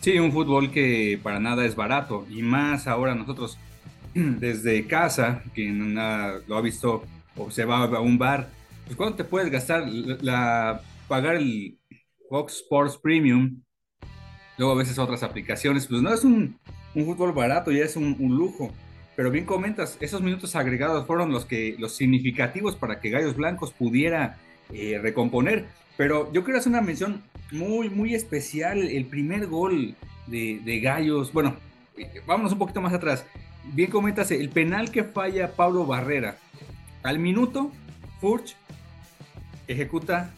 Sí, 0.00 0.18
un 0.18 0.32
fútbol 0.32 0.70
que 0.70 1.18
para 1.22 1.40
nada 1.40 1.64
es 1.64 1.76
barato 1.76 2.26
y 2.30 2.42
más 2.42 2.86
ahora 2.86 3.14
nosotros 3.14 3.58
desde 4.14 4.86
casa, 4.86 5.42
quien 5.54 5.94
lo 5.94 6.56
ha 6.56 6.60
visto 6.60 7.04
o 7.36 7.50
se 7.50 7.64
va 7.64 7.84
a 7.84 8.00
un 8.00 8.18
bar, 8.18 8.50
pues 8.84 8.96
¿cuánto 8.96 9.16
te 9.16 9.24
puedes 9.24 9.50
gastar 9.50 9.86
la, 9.88 10.80
pagar 11.08 11.36
el 11.36 11.78
Fox 12.28 12.56
Sports 12.56 12.98
Premium? 12.98 13.62
Luego 14.58 14.74
a 14.74 14.76
veces 14.76 14.98
otras 14.98 15.22
aplicaciones, 15.22 15.86
pues 15.86 16.02
no 16.02 16.12
es 16.12 16.24
un, 16.24 16.58
un 16.94 17.06
fútbol 17.06 17.32
barato, 17.32 17.70
ya 17.70 17.84
es 17.84 17.96
un, 17.96 18.16
lujo. 18.18 18.72
Pero 19.16 19.30
bien 19.30 19.44
comentas, 19.44 19.96
esos 20.00 20.22
minutos 20.22 20.56
agregados 20.56 21.06
fueron 21.06 21.32
los 21.32 21.44
que 21.44 21.76
los 21.78 21.94
significativos 21.94 22.76
para 22.76 23.00
que 23.00 23.10
Gallos 23.10 23.36
Blancos 23.36 23.72
pudiera 23.72 24.38
eh, 24.72 24.98
recomponer. 25.00 25.66
Pero 25.96 26.32
yo 26.32 26.44
quiero 26.44 26.58
hacer 26.58 26.70
una 26.70 26.80
mención 26.80 27.22
muy, 27.50 27.90
muy 27.90 28.14
especial. 28.14 28.78
El 28.78 29.06
primer 29.06 29.46
gol 29.46 29.94
de, 30.26 30.60
de 30.64 30.80
Gallos, 30.80 31.32
bueno, 31.32 31.56
eh, 31.96 32.22
vámonos 32.26 32.52
un 32.52 32.58
poquito 32.58 32.80
más 32.80 32.94
atrás. 32.94 33.26
Bien 33.74 33.90
comentas, 33.90 34.30
el 34.30 34.48
penal 34.48 34.90
que 34.90 35.04
falla 35.04 35.52
Pablo 35.52 35.86
Barrera 35.86 36.36
al 37.02 37.18
minuto, 37.18 37.72
Furch 38.20 38.56
ejecuta 39.66 40.30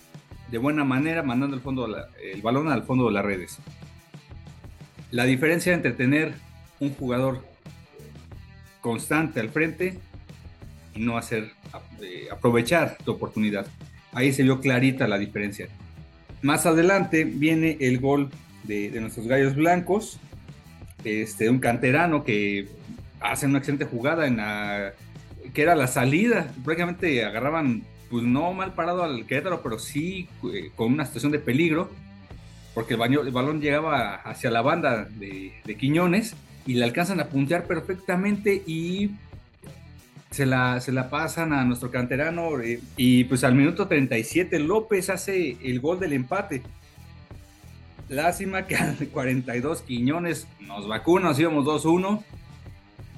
de 0.50 0.58
buena 0.58 0.84
manera, 0.84 1.22
mandando 1.22 1.56
el, 1.56 2.42
balón 2.42 2.68
al 2.68 2.82
fondo 2.84 3.06
de 3.06 3.12
las 3.12 3.24
redes. 3.24 3.58
La 5.10 5.24
diferencia 5.24 5.72
entre 5.74 5.92
tener 5.92 6.34
un 6.80 6.94
jugador 6.94 7.44
constante 8.80 9.40
al 9.40 9.48
frente 9.48 9.98
y 10.94 11.00
no 11.00 11.16
hacer 11.16 11.50
eh, 12.02 12.28
aprovechar 12.30 12.98
tu 13.04 13.12
oportunidad. 13.12 13.66
Ahí 14.12 14.32
se 14.32 14.42
vio 14.42 14.60
clarita 14.60 15.08
la 15.08 15.18
diferencia. 15.18 15.68
Más 16.42 16.66
adelante 16.66 17.24
viene 17.24 17.76
el 17.80 17.98
gol 17.98 18.30
de, 18.64 18.90
nuestros 19.00 19.26
gallos 19.26 19.56
blancos, 19.56 20.18
este, 21.04 21.48
un 21.50 21.58
canterano 21.58 22.24
que 22.24 22.68
hace 23.20 23.46
una 23.46 23.58
excelente 23.58 23.86
jugada 23.86 24.26
en 24.26 24.36
la 24.36 24.92
que 25.54 25.62
era 25.62 25.74
la 25.74 25.86
salida. 25.86 26.52
Prácticamente 26.64 27.24
agarraban, 27.24 27.84
pues 28.10 28.24
no 28.24 28.52
mal 28.52 28.74
parado 28.74 29.04
al 29.04 29.24
Querétaro, 29.24 29.62
pero 29.62 29.78
sí 29.78 30.28
eh, 30.52 30.70
con 30.76 30.92
una 30.92 31.06
situación 31.06 31.32
de 31.32 31.38
peligro, 31.38 31.90
porque 32.74 32.94
el, 32.94 33.30
balón 33.30 33.60
llegaba 33.60 34.16
hacia 34.16 34.50
la 34.50 34.60
banda 34.60 35.04
de, 35.04 35.52
Quiñones 35.78 36.34
y 36.66 36.74
le 36.74 36.84
alcanzan 36.84 37.20
a 37.20 37.26
puntear 37.26 37.66
perfectamente 37.66 38.62
y 38.66 39.12
se 40.30 40.44
la, 40.44 40.80
se 40.80 40.90
la 40.90 41.08
pasan 41.08 41.52
a 41.52 41.64
nuestro 41.64 41.92
canterano 41.92 42.60
eh, 42.60 42.80
y 42.96 43.24
pues 43.24 43.44
al 43.44 43.54
minuto 43.54 43.86
37 43.86 44.58
López 44.58 45.08
hace 45.08 45.56
el 45.62 45.80
gol 45.80 46.00
del 46.00 46.14
empate. 46.14 46.62
Lástima 48.08 48.66
que 48.66 48.74
al 48.76 48.96
42 49.12 49.82
Quiñones 49.82 50.48
nos 50.60 50.88
vacuna, 50.88 51.28
nos 51.28 51.38
íbamos 51.38 51.64
2-1. 51.64 52.22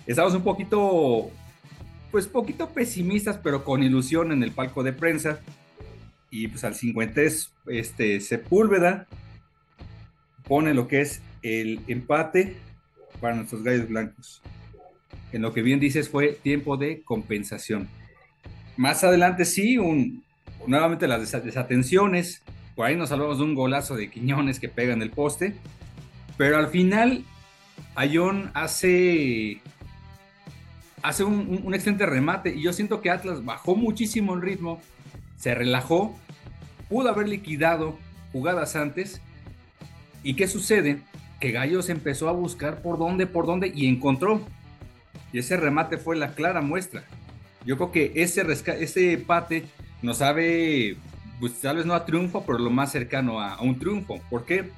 Estamos 0.07 0.35
un 0.35 0.43
poquito 0.43 1.31
pues 2.17 2.29
poquito 2.29 2.71
pesimistas, 2.71 3.37
pero 3.45 3.63
con 3.63 3.83
ilusión 3.83 4.33
en 4.33 4.43
el 4.43 4.51
palco 4.51 4.83
de 4.83 4.95
prensa. 4.95 5.39
Y 6.31 6.49
pues 6.49 6.65
al 6.65 6.75
50 6.75 7.21
este, 7.67 8.21
Sepúlveda 8.21 9.07
pone 10.49 10.73
lo 10.73 10.89
que 10.89 11.03
es 11.03 11.21
el 11.43 11.83
empate 11.89 12.57
para 13.21 13.35
nuestros 13.35 13.63
gallos 13.63 13.87
blancos. 13.91 14.41
En 15.31 15.43
lo 15.43 15.53
que 15.53 15.61
bien 15.61 15.79
dices 15.79 16.09
fue 16.09 16.29
tiempo 16.29 16.79
de 16.79 17.03
compensación. 17.03 17.87
Más 18.79 19.05
adelante 19.05 19.45
sí, 19.45 19.77
un, 19.77 20.25
nuevamente 20.67 21.07
las 21.09 21.21
desatenciones. 21.45 22.43
Por 22.75 22.87
ahí 22.87 22.97
nos 22.97 23.13
hablamos 23.13 23.37
de 23.37 23.45
un 23.45 23.55
golazo 23.55 23.95
de 23.95 24.09
Quiñones 24.09 24.59
que 24.59 24.71
pega 24.71 24.95
en 24.95 25.03
el 25.03 25.11
poste. 25.11 25.55
Pero 26.39 26.57
al 26.57 26.69
final, 26.69 27.27
Ayón 27.95 28.53
hace 28.55 29.61
hace 31.07 31.23
un, 31.23 31.73
excelente 31.73 32.05
remate 32.05 32.53
y 32.57 32.63
yo 32.63 32.73
siento 32.73 33.01
que 33.01 33.11
Atlas 33.11 33.45
bajó 33.45 33.77
muchísimo 33.77 34.35
el 34.35 34.43
ritmo, 34.43 34.81
se 35.37 35.55
relajó, 35.55 36.19
pudo 36.89 37.09
haber 37.09 37.29
liquidado 37.29 37.97
jugadas 38.33 38.75
antes. 38.75 39.21
¿Y 40.25 40.35
qué 40.35 40.49
sucede? 40.49 40.99
Que 41.39 41.53
Gallos 41.53 41.91
empezó 41.91 42.29
a 42.29 42.33
buscar 42.33 42.83
por 42.83 42.99
dónde, 42.99 43.29
por 43.29 43.47
dónde 43.47 43.71
y 43.73 43.87
encontró. 43.87 44.41
Y 45.33 45.39
ese 45.39 45.57
remate 45.57 45.97
fue 45.97 46.17
la 46.17 46.35
clara 46.35 46.61
muestra. 46.61 47.05
Yo 47.65 47.77
creo 47.77 47.93
que 47.93 48.13
ese, 48.17 48.45
ese 48.81 49.13
empate 49.13 49.65
nos 50.03 50.19
sabe, 50.19 50.97
pues 51.39 51.61
tal 51.61 51.77
vez 51.77 51.87
no 51.87 51.95
a 51.95 52.05
triunfo, 52.05 52.45
pero 52.45 52.59
lo 52.59 52.71
más 52.71 52.91
cercano 52.91 53.41
a, 53.41 53.55
a 53.55 53.63
un 53.63 53.79
triunfo. 53.79 54.21
¿Por 54.29 54.45
qué? 54.45 54.71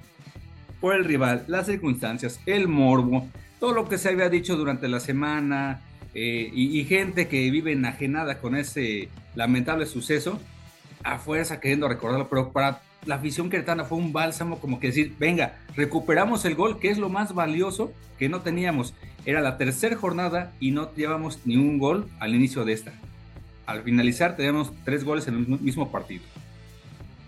Por 0.78 0.94
el 0.94 1.06
rival, 1.06 1.44
las 1.47 1.66
circunstancias, 1.66 2.38
el 2.44 2.68
morbo, 2.68 3.26
todo 3.58 3.73
lo 3.73 3.88
que 3.88 3.97
se 3.97 4.11
había 4.11 4.28
dicho 4.28 4.56
durante 4.56 4.88
la 4.88 5.00
semana, 5.00 5.80
eh, 6.20 6.50
y, 6.52 6.84
gente 6.84 7.28
que 7.28 7.48
vive 7.48 7.70
enajenada 7.70 8.40
con 8.40 8.56
ese 8.56 9.08
lamentable 9.37 9.87
suceso, 9.87 10.40
a 11.04 11.18
fuerza 11.18 11.60
queriendo 11.60 11.87
recordarlo, 11.87 12.28
pero 12.28 12.50
para 12.50 12.82
la 13.06 13.14
afición 13.14 13.48
queretana 13.48 13.84
fue 13.84 13.98
un 13.98 14.12
bálsamo 14.12 14.58
como 14.58 14.80
que 14.80 14.88
decir, 14.88 15.14
venga, 15.20 15.60
recuperamos 15.76 16.44
el 16.44 16.56
gol, 16.56 16.80
que 16.80 16.90
es 16.90 16.98
lo 16.98 17.08
más 17.08 17.34
valioso 17.34 17.92
que 18.18 18.28
no 18.28 18.40
teníamos. 18.40 18.94
Era 19.26 19.40
la 19.40 19.58
tercera 19.58 19.94
jornada 19.94 20.52
y 20.58 20.72
no 20.72 20.92
llevamos 20.96 21.38
ni 21.44 21.56
un 21.56 21.78
gol 21.78 22.08
al 22.18 22.34
inicio 22.34 22.64
de 22.64 22.72
esta. 22.72 22.92
Al 23.66 23.84
finalizar 23.84 24.34
teníamos 24.34 24.72
tres 24.84 25.04
goles 25.04 25.28
en 25.28 25.34
el 25.37 25.46
mismo 25.60 25.92
partido. 25.92 26.25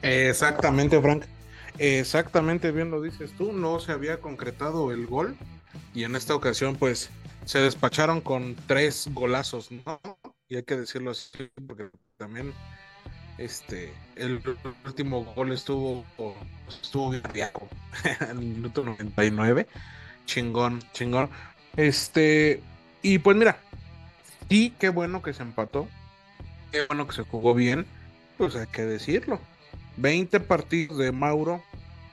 Exactamente, 0.02 1.00
Frank. 1.00 1.26
Exactamente 1.78 2.73
bien 2.73 2.90
lo 2.90 3.00
dices 3.00 3.30
tú, 3.38 3.52
no 3.52 3.78
se 3.78 3.92
había 3.92 4.18
concretado 4.18 4.90
el 4.90 5.06
gol 5.06 5.37
y 5.94 6.02
en 6.02 6.16
esta 6.16 6.35
ocasión 6.35 6.75
pues 6.75 7.11
se 7.50 7.59
despacharon 7.59 8.21
con 8.21 8.54
tres 8.69 9.09
golazos, 9.12 9.73
¿no? 9.73 10.00
Y 10.49 10.54
hay 10.54 10.62
que 10.62 10.76
decirlo 10.76 11.11
así, 11.11 11.50
porque 11.66 11.90
también 12.16 12.54
este 13.38 13.92
el 14.14 14.40
último 14.85 15.25
gol 15.35 15.50
estuvo 15.50 16.04
estuvo 16.69 17.11
bien 17.11 17.50
en 18.21 18.30
el 18.30 18.37
minuto 18.37 18.85
99. 18.85 19.66
Chingón, 20.26 20.80
chingón. 20.92 21.28
Este, 21.76 22.62
y 23.02 23.19
pues 23.19 23.37
mira, 23.37 23.59
sí, 24.49 24.73
qué 24.78 24.90
bueno 24.90 25.21
que 25.21 25.35
se 25.35 25.42
empató. 25.42 25.88
Qué 26.71 26.87
bueno 26.87 27.09
que 27.09 27.16
se 27.16 27.25
jugó 27.25 27.52
bien. 27.52 27.85
Pues 28.38 28.54
hay 28.54 28.69
que 28.69 28.83
decirlo. 28.83 29.40
20 29.97 30.38
partidos 30.38 30.99
de 30.99 31.11
Mauro, 31.11 31.64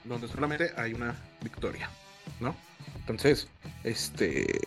donde 0.02 0.26
solamente 0.26 0.72
hay 0.76 0.94
una 0.94 1.14
victoria, 1.44 1.88
¿no? 2.40 2.56
Entonces, 2.96 3.46
este 3.84 4.60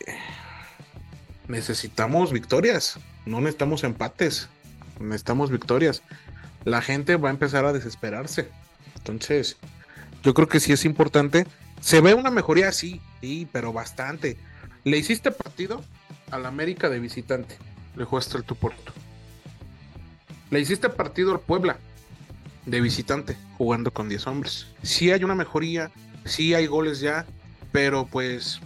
necesitamos 1.52 2.32
victorias, 2.32 2.98
no 3.26 3.40
necesitamos 3.40 3.84
empates, 3.84 4.48
necesitamos 5.00 5.52
victorias. 5.52 6.02
La 6.64 6.82
gente 6.82 7.18
va 7.18 7.30
a 7.30 7.32
empezar 7.32 7.66
a 7.66 7.74
desesperarse. 7.74 8.50
Entonces, 8.96 9.58
yo 10.24 10.34
creo 10.34 10.48
que 10.48 10.60
sí 10.60 10.72
es 10.72 10.86
importante. 10.86 11.46
Se 11.82 12.00
ve 12.00 12.14
una 12.14 12.32
mejoría, 12.32 12.72
sí, 12.72 13.02
sí, 13.20 13.48
pero 13.52 13.74
bastante. 13.74 14.38
Le 14.84 14.98
hiciste 14.98 15.32
partido 15.32 15.84
al 16.32 16.46
América 16.46 16.90
de 16.90 17.00
visitante, 17.00 17.58
le 17.96 18.06
jugaste 18.06 18.38
el 18.38 18.44
tu 18.44 18.56
porto. 18.56 18.94
Le 20.50 20.60
hiciste 20.60 20.90
partido 20.90 21.32
al 21.32 21.40
Puebla 21.40 21.78
de 22.66 22.80
visitante, 22.80 23.36
jugando 23.58 23.92
con 23.92 24.08
10 24.08 24.28
hombres. 24.28 24.68
Sí 24.84 25.12
hay 25.12 25.24
una 25.24 25.36
mejoría, 25.36 25.92
sí 26.26 26.54
hay 26.54 26.68
goles 26.68 27.00
ya, 27.00 27.26
pero 27.72 28.06
pues 28.06 28.62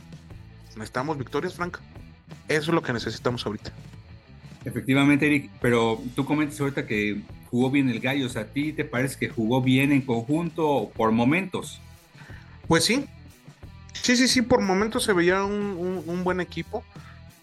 necesitamos 0.75 1.17
victorias, 1.17 1.55
Frank. 1.55 1.79
Eso 2.47 2.71
es 2.71 2.75
lo 2.75 2.81
que 2.81 2.93
necesitamos 2.93 3.45
ahorita. 3.45 3.71
Efectivamente, 4.65 5.27
Eric, 5.27 5.51
pero 5.61 6.01
tú 6.15 6.25
comentas 6.25 6.59
ahorita 6.59 6.87
que 6.87 7.21
jugó 7.51 7.69
bien 7.69 7.89
el 7.89 7.99
Gallo, 7.99 8.25
o 8.25 8.29
sea, 8.29 8.43
¿a 8.43 8.45
ti 8.47 8.73
te 8.73 8.83
parece 8.83 9.17
que 9.17 9.29
jugó 9.29 9.61
bien 9.61 9.91
en 9.91 10.01
conjunto 10.01 10.91
por 10.95 11.11
momentos? 11.11 11.79
Pues 12.67 12.83
sí, 12.83 13.05
sí, 13.93 14.17
sí, 14.17 14.27
sí, 14.27 14.41
por 14.41 14.61
momentos 14.61 15.03
se 15.03 15.13
veía 15.13 15.43
un, 15.43 16.23
buen 16.23 16.41
equipo. 16.41 16.83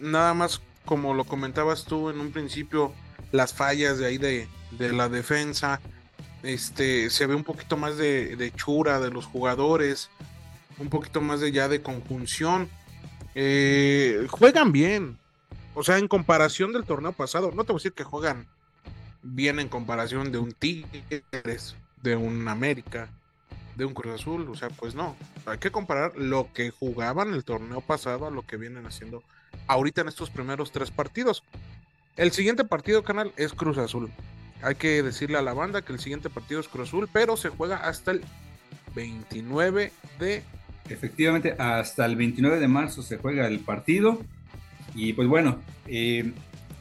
Nada 0.01 0.35
más, 0.35 0.61
como 0.85 1.15
lo 1.15 1.25
comentabas 1.25 1.85
tú 1.85 2.11
en 2.11 2.21
un 2.21 2.33
principio, 2.33 2.93
las 3.31 3.55
fallas 3.55 3.99
de 3.99 4.07
ahí 4.07 4.19
de, 4.19 4.49
de 4.73 4.93
la 4.93 5.09
defensa, 5.09 5.81
este, 6.43 7.09
se 7.09 7.27
ve 7.27 7.37
un 7.37 7.45
poquito 7.45 7.77
más 7.77 7.97
de, 7.97 8.35
de, 8.35 8.51
chura 8.51 8.99
de 8.99 9.11
los 9.11 9.27
jugadores, 9.27 10.11
un 10.79 10.89
poquito 10.89 11.21
más 11.21 11.41
de 11.41 11.53
ya 11.53 11.69
de 11.69 11.83
conjunción. 11.83 12.69
Eh, 13.35 14.27
juegan 14.31 14.73
bien. 14.73 15.19
O 15.75 15.83
sea, 15.83 15.99
en 15.99 16.09
comparación 16.09 16.73
del 16.73 16.85
torneo 16.85 17.13
pasado, 17.13 17.51
no 17.53 17.65
te 17.65 17.73
voy 17.73 17.79
a 17.79 17.81
decir 17.81 17.93
que 17.93 18.05
juegan 18.05 18.47
bien 19.23 19.59
en 19.59 19.69
comparación 19.69 20.33
de 20.33 20.39
un 20.39 20.53
Tigres, 20.53 21.77
de 22.03 22.17
un 22.17 22.47
América, 22.49 23.09
de 23.77 23.85
un 23.85 23.95
Cruz 23.95 24.21
Azul. 24.21 24.49
O 24.51 24.55
sea, 24.55 24.69
pues 24.69 24.95
no. 24.95 25.17
Hay 25.47 25.59
que 25.59 25.71
comparar 25.71 26.17
lo 26.17 26.53
que 26.53 26.71
jugaban 26.71 27.33
el 27.33 27.45
torneo 27.45 27.81
pasado 27.81 28.27
a 28.27 28.31
lo 28.31 28.47
que 28.47 28.57
vienen 28.57 28.87
haciendo 28.87 29.23
ahorita 29.67 30.03
en 30.03 30.09
estos 30.09 30.31
primeros 30.31 30.73
tres 30.73 30.91
partidos. 30.91 31.43
El 32.17 32.33
siguiente 32.33 32.65
partido, 32.65 33.03
canal, 33.03 33.33
es 33.37 33.55
Cruz 33.55 33.79
Azul. 33.79 34.11
Hay 34.63 34.75
que 34.75 35.03
decirle 35.03 35.39
a 35.39 35.43
la 35.43 35.55
banda 35.55 35.83
que 35.83 35.93
el 35.93 35.99
siguiente 35.99 36.29
partido 36.29 36.61
es 36.61 36.69
Cruz 36.69 36.89
Azul, 36.89 37.09
pero 37.11 37.37
se 37.37 37.49
juega 37.49 37.77
hasta 37.77 38.11
el 38.13 38.23
29 38.95 39.93
de 40.19 40.45
Efectivamente, 40.89 41.55
hasta 41.59 42.05
el 42.05 42.17
29 42.17 42.59
de 42.59 42.69
marzo 42.69 43.03
se 43.03 43.17
juega 43.17 43.47
el 43.47 43.61
partido. 43.61 44.21
Y 44.95 45.13
pues 45.15 45.29
bueno, 45.29 45.61
eh, 45.87 46.33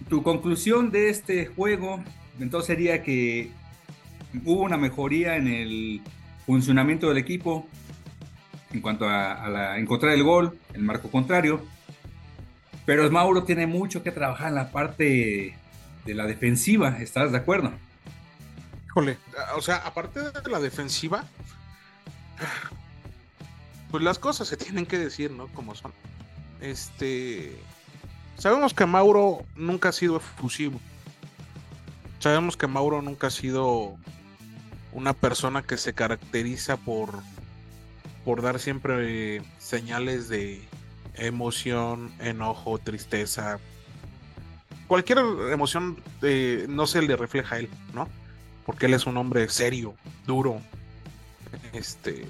tu 0.09 0.23
conclusión 0.23 0.91
de 0.91 1.09
este 1.09 1.45
juego 1.45 2.03
entonces 2.39 2.67
sería 2.67 3.03
que 3.03 3.51
hubo 4.45 4.61
una 4.63 4.77
mejoría 4.77 5.35
en 5.35 5.47
el 5.47 6.01
funcionamiento 6.45 7.09
del 7.09 7.17
equipo 7.17 7.67
en 8.71 8.81
cuanto 8.81 9.07
a, 9.07 9.77
encontrar 9.77 10.13
el 10.13 10.23
gol, 10.23 10.57
el 10.73 10.81
marco 10.81 11.11
contrario. 11.11 11.61
Pero 12.85 13.09
Mauro 13.11 13.43
tiene 13.43 13.67
mucho 13.67 14.01
que 14.01 14.11
trabajar 14.11 14.49
en 14.49 14.55
la 14.55 14.71
parte 14.71 15.55
de 16.05 16.13
la 16.15 16.25
defensiva, 16.25 16.97
¿estás 16.99 17.31
de 17.31 17.37
acuerdo? 17.37 17.71
Híjole, 18.87 19.17
o 19.55 19.61
sea, 19.61 19.77
aparte 19.77 20.19
de 20.19 20.49
la 20.49 20.59
defensiva, 20.59 21.25
pues 23.91 24.03
las 24.03 24.17
cosas 24.17 24.47
se 24.47 24.57
tienen 24.57 24.85
que 24.85 24.97
decir, 24.97 25.31
¿no? 25.31 25.47
Como 25.47 25.75
son. 25.75 25.91
Este. 26.61 27.59
Sabemos 28.37 28.73
que 28.73 28.85
Mauro 28.85 29.45
nunca 29.55 29.89
ha 29.89 29.91
sido 29.91 30.17
efusivo. 30.17 30.79
Sabemos 32.19 32.55
que 32.57 32.67
Mauro 32.67 33.01
nunca 33.01 33.27
ha 33.27 33.31
sido 33.31 33.97
una 34.93 35.13
persona 35.13 35.61
que 35.61 35.77
se 35.77 35.93
caracteriza 35.93 36.77
por, 36.77 37.19
por 38.25 38.41
dar 38.41 38.59
siempre 38.59 39.41
señales 39.59 40.29
de 40.29 40.61
emoción, 41.15 42.11
enojo, 42.19 42.77
tristeza. 42.79 43.59
Cualquier 44.87 45.19
emoción 45.51 46.01
eh, 46.21 46.65
no 46.67 46.87
se 46.87 47.01
le 47.01 47.15
refleja 47.15 47.55
a 47.55 47.59
él, 47.59 47.69
¿no? 47.93 48.07
Porque 48.65 48.87
él 48.87 48.93
es 48.93 49.05
un 49.05 49.17
hombre 49.17 49.47
serio, 49.49 49.95
duro, 50.25 50.61
este, 51.73 52.27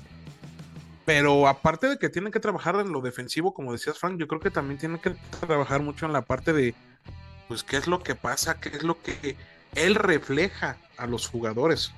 pero 1.05 1.47
aparte 1.47 1.87
de 1.87 1.97
que 1.97 2.09
tienen 2.09 2.31
que 2.31 2.39
trabajar 2.39 2.75
en 2.75 2.91
lo 2.91 3.01
defensivo, 3.01 3.53
como 3.53 3.71
decías 3.71 3.97
Frank, 3.97 4.19
yo 4.19 4.27
creo 4.27 4.39
que 4.39 4.51
también 4.51 4.79
tienen 4.79 4.99
que 4.99 5.15
trabajar 5.39 5.81
mucho 5.81 6.05
en 6.05 6.13
la 6.13 6.21
parte 6.21 6.53
de, 6.53 6.75
pues, 7.47 7.63
qué 7.63 7.77
es 7.77 7.87
lo 7.87 8.01
que 8.01 8.15
pasa, 8.15 8.59
qué 8.59 8.69
es 8.69 8.83
lo 8.83 9.01
que 9.01 9.35
él 9.75 9.95
refleja 9.95 10.77
a 10.97 11.07
los 11.07 11.27
jugadores. 11.27 11.91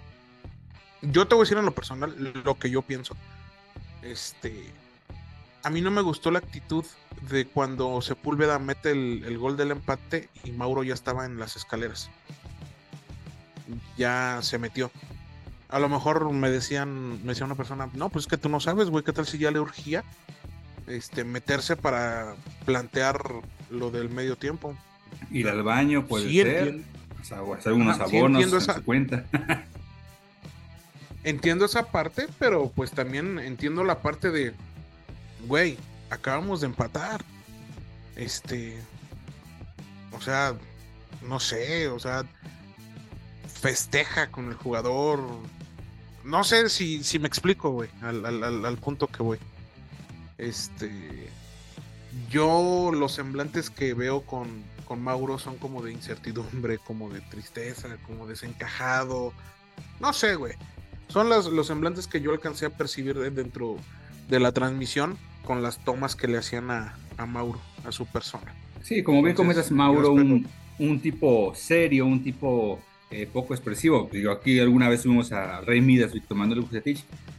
Yo 1.02 1.28
te 1.28 1.36
voy 1.36 1.42
a 1.42 1.46
decir 1.46 1.58
en 1.58 1.66
lo 1.66 1.76
personal 1.76 2.16
lo 2.46 2.58
que 2.58 2.70
yo 2.70 2.82
pienso. 2.82 3.18
Este, 4.02 4.72
a 5.64 5.70
mí 5.70 5.82
no 5.82 5.92
me 5.92 6.02
gustó 6.02 6.32
la 6.32 6.40
actitud 6.40 6.86
de 7.30 7.46
cuando 7.46 8.02
Sepúlveda 8.02 8.58
mete 8.58 8.92
el, 8.92 9.24
el 9.26 9.38
gol 9.38 9.58
del 9.58 9.72
empate 9.72 10.30
y 10.46 10.52
Mauro 10.52 10.84
ya 10.84 10.94
estaba 10.94 11.26
en 11.26 11.40
las 11.40 11.58
escaleras. 11.58 12.10
Ya 13.98 14.40
se 14.42 14.58
metió 14.60 14.92
a 15.74 15.80
lo 15.80 15.90
mejor 15.90 16.32
me 16.32 16.52
decían, 16.52 17.24
me 17.24 17.30
decía 17.30 17.48
una 17.48 17.56
persona, 17.56 17.90
no, 17.96 18.10
pues 18.10 18.26
es 18.26 18.30
que 18.30 18.38
tú 18.38 18.48
no 18.48 18.60
sabes, 18.60 18.92
güey, 18.92 19.04
¿qué 19.04 19.12
tal 19.12 19.26
si 19.26 19.40
ya 19.40 19.50
le 19.50 19.60
urgía 19.60 20.04
este, 20.86 21.24
meterse 21.24 21.76
para 21.76 22.36
plantear 22.64 23.20
lo 23.72 23.90
del 23.90 24.12
medio 24.12 24.36
tiempo? 24.36 24.78
Ir 25.32 25.50
al 25.50 25.64
baño, 25.64 26.06
puede 26.06 26.32
ser. 26.32 26.82
hacer 27.58 27.74
unos 27.74 28.00
abonos, 28.00 28.46
sí, 28.48 28.56
esa... 28.56 28.82
cuenta. 28.82 29.26
entiendo 31.24 31.66
esa 31.66 31.88
parte, 31.88 32.28
pero 32.38 32.72
pues 32.76 32.92
también 32.92 33.40
entiendo 33.40 33.84
la 33.84 34.04
parte 34.04 34.30
de, 34.30 34.54
güey, 35.48 35.80
acabamos 36.12 36.62
de 36.62 36.68
empatar. 36.68 37.26
Este, 38.16 38.78
o 40.12 40.22
sea, 40.22 40.54
no 41.28 41.40
sé, 41.40 41.88
o 41.88 41.98
sea, 41.98 42.26
festeja 43.48 44.28
con 44.30 44.50
el 44.50 44.54
jugador, 44.54 45.20
no 46.24 46.44
sé 46.44 46.70
si, 46.70 47.04
si 47.04 47.20
me 47.20 47.28
explico, 47.28 47.72
güey, 47.72 47.90
al, 48.02 48.78
punto 48.78 49.08
que 49.08 49.24
voy. 49.24 49.38
Este. 50.38 51.30
Yo 52.30 52.92
los 52.94 53.14
semblantes 53.14 53.70
que 53.70 53.94
veo 53.94 54.22
con, 54.22 54.64
con 54.86 55.02
Mauro 55.02 55.40
son 55.40 55.58
como 55.58 55.82
de 55.82 55.92
incertidumbre, 55.92 56.78
como 56.78 57.10
de 57.10 57.22
tristeza, 57.22 57.98
como 58.06 58.28
desencajado. 58.28 59.34
No 60.00 60.14
sé, 60.14 60.36
güey. 60.36 60.54
Son 61.08 61.30
las, 61.30 61.46
los 61.46 61.68
semblantes 61.68 62.08
que 62.08 62.22
yo 62.22 62.32
alcancé 62.32 62.68
a 62.68 62.70
percibir 62.70 63.18
dentro 63.32 63.78
de 64.30 64.40
la 64.40 64.52
transmisión 64.52 65.18
con 65.44 65.62
las 65.62 65.84
tomas 65.84 66.16
que 66.16 66.28
le 66.28 66.38
hacían 66.38 66.72
a, 66.72 66.96
a 67.18 67.26
Mauro, 67.26 67.60
a 67.86 67.92
su 67.92 68.06
persona. 68.06 68.54
Sí, 68.82 69.04
como 69.04 69.22
bien 69.22 69.36
comentas, 69.36 69.72
Mauro, 69.72 70.12
un, 70.12 70.48
un 70.80 71.00
tipo 71.00 71.54
serio, 71.56 72.06
un 72.06 72.24
tipo 72.24 72.80
eh, 73.14 73.28
poco 73.32 73.54
expresivo. 73.54 74.10
Digo, 74.12 74.32
aquí 74.32 74.60
alguna 74.60 74.90
vez 74.90 75.04
fuimos 75.04 75.32
a 75.32 75.62
Rey 75.62 75.82
Midas 75.82 76.12
tomando 76.28 76.56
el 76.56 76.66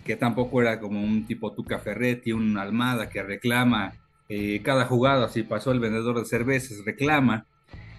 que 0.04 0.14
tampoco 0.14 0.62
era 0.62 0.78
como 0.78 1.02
un 1.02 1.26
tipo 1.26 1.52
Tuca 1.52 1.80
Ferretti, 1.80 2.30
un 2.30 2.56
Almada 2.56 3.10
que 3.10 3.20
reclama 3.24 3.94
eh, 4.28 4.60
cada 4.62 4.84
jugada, 4.84 5.28
si 5.28 5.42
pasó 5.42 5.72
el 5.72 5.80
vendedor 5.80 6.16
de 6.20 6.26
cervezas, 6.26 6.84
reclama. 6.84 7.46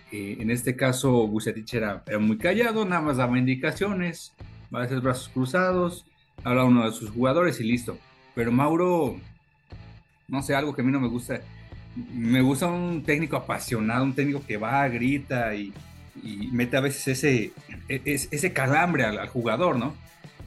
Eh, 0.09 0.37
en 0.39 0.51
este 0.51 0.77
caso, 0.77 1.27
Bucetich 1.27 1.73
era, 1.73 2.01
muy 2.17 2.37
callado, 2.37 2.85
nada 2.85 3.01
más 3.01 3.17
daba 3.17 3.37
indicaciones, 3.37 4.33
a 4.71 4.81
hacer 4.81 5.01
brazos 5.01 5.27
cruzados, 5.27 6.05
habla 6.45 6.63
uno 6.63 6.85
de 6.85 6.93
sus 6.95 7.09
jugadores 7.09 7.59
y 7.59 7.65
listo. 7.65 7.97
Pero 8.35 8.53
Mauro, 8.53 9.17
no 10.29 10.41
sé, 10.41 10.55
algo 10.55 10.73
que 10.73 10.81
a 10.81 10.85
mí 10.85 10.93
no 10.93 11.01
me 11.01 11.09
gusta. 11.09 11.41
Me 12.13 12.41
gusta 12.41 12.67
un 12.67 13.03
técnico 13.03 13.35
apasionado, 13.35 14.05
un 14.05 14.13
técnico 14.13 14.45
que 14.45 14.55
va, 14.55 14.87
grita 14.87 15.53
y, 15.55 15.73
y 16.23 16.49
mete 16.51 16.77
a 16.77 16.81
veces 16.81 17.07
ese, 17.07 17.51
e, 17.89 18.01
ese 18.05 18.53
calambre 18.53 19.05
al, 19.05 19.27
jugador, 19.27 19.77
¿no? 19.77 19.95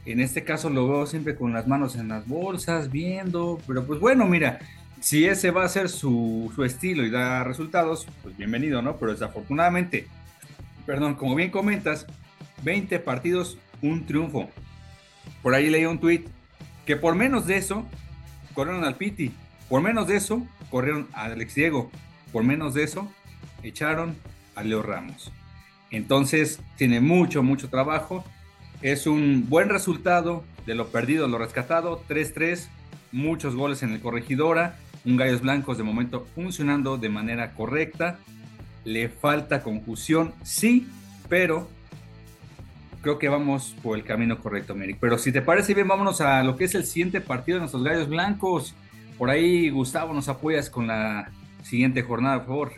En 0.05 0.21
este 0.21 0.45
caso 0.45 0.71
lo 0.71 0.89
veo 0.89 1.07
siempre 1.07 1.37
con 1.37 1.53
las 1.53 1.67
manos 1.67 1.97
en 1.97 2.09
las 2.09 2.27
bolsas, 2.27 2.91
viendo, 2.91 3.61
pero 3.67 3.87
pues 3.87 4.01
bueno, 4.01 4.27
mira, 4.27 4.59
si 5.01 5.27
ese 5.27 5.51
va 5.51 5.65
a 5.65 5.69
ser 5.69 5.89
su, 5.89 6.51
su 6.55 6.65
estilo 6.65 7.05
y 7.05 7.11
da 7.11 7.45
resultados, 7.45 8.07
pues 8.23 8.37
bienvenido, 8.37 8.81
¿no? 8.81 8.97
Pero 8.97 9.13
desafortunadamente, 9.13 10.07
perdón, 10.87 11.15
como 11.15 11.35
bien 11.35 11.51
comentas, 11.51 12.07
20 12.63 12.99
partidos, 13.01 13.59
un 13.83 14.07
triunfo. 14.07 14.49
Por 15.43 15.55
ahí 15.55 15.71
leí 15.71 15.85
un 15.85 16.01
tweet 16.01 16.25
que 16.87 16.97
por 16.97 17.15
menos 17.15 17.47
de 17.47 17.59
eso 17.59 17.85
corrieron 18.55 18.85
al 18.85 18.97
Piti, 18.97 19.33
por 19.69 19.83
menos 19.83 20.09
de 20.09 20.17
eso 20.17 20.47
corrieron 20.71 21.07
a 21.13 21.25
Alex 21.25 21.55
Diego, 21.55 21.91
por 22.33 22.45
menos 22.45 22.75
de 22.75 22.85
eso 22.85 23.13
echaron 23.63 24.17
a 24.55 24.63
Leo 24.63 24.83
Ramos. 24.83 25.33
Entonces, 25.91 26.61
tiene 26.77 27.01
mucho, 27.01 27.43
mucho 27.43 27.69
trabajo. 27.69 28.25
Es 28.83 29.07
un 29.07 29.47
buen 29.49 29.69
resultado 29.69 30.45
de 30.67 30.75
lo 30.75 30.89
perdido, 30.89 31.27
lo 31.29 31.39
rescatado. 31.39 32.03
3-3, 32.09 32.69
muchos 33.13 33.57
goles 33.57 33.83
en 33.83 33.93
el 33.93 34.01
corregidora. 34.01 34.77
un 35.05 35.17
Gallos 35.17 35.41
Blancos 35.41 35.79
de 35.79 35.85
momento 35.85 36.27
funcionando 36.35 36.99
de 36.99 37.09
manera 37.09 37.53
correcta. 37.55 38.19
Le 38.85 39.09
falta 39.09 39.63
confusión, 39.63 40.33
sí, 40.43 40.87
pero 41.29 41.69
creo 43.03 43.19
que 43.19 43.29
vamos 43.29 43.75
por 43.83 43.97
el 43.97 44.05
camino 44.05 44.39
correcto, 44.39 44.75
Merrick. 44.75 44.99
Pero 45.01 45.19
si 45.19 45.33
te 45.33 45.43
parece 45.43 45.75
bien, 45.75 45.89
vámonos 45.89 46.21
a 46.21 46.43
lo 46.43 46.57
que 46.57 46.65
es 46.65 46.75
el 46.75 46.85
siguiente 46.85 47.21
partido 47.21 47.57
de 47.57 47.61
nuestros 47.61 47.83
Gallos 47.83 48.09
Blancos. 48.09 48.75
Por 49.17 49.31
ahí, 49.31 49.71
Gustavo, 49.71 50.13
nos 50.13 50.29
apoyas 50.29 50.71
con 50.71 50.87
la 50.87 51.31
siguiente 51.63 52.03
jornada, 52.03 52.39
por 52.39 52.47
favor. 52.47 52.73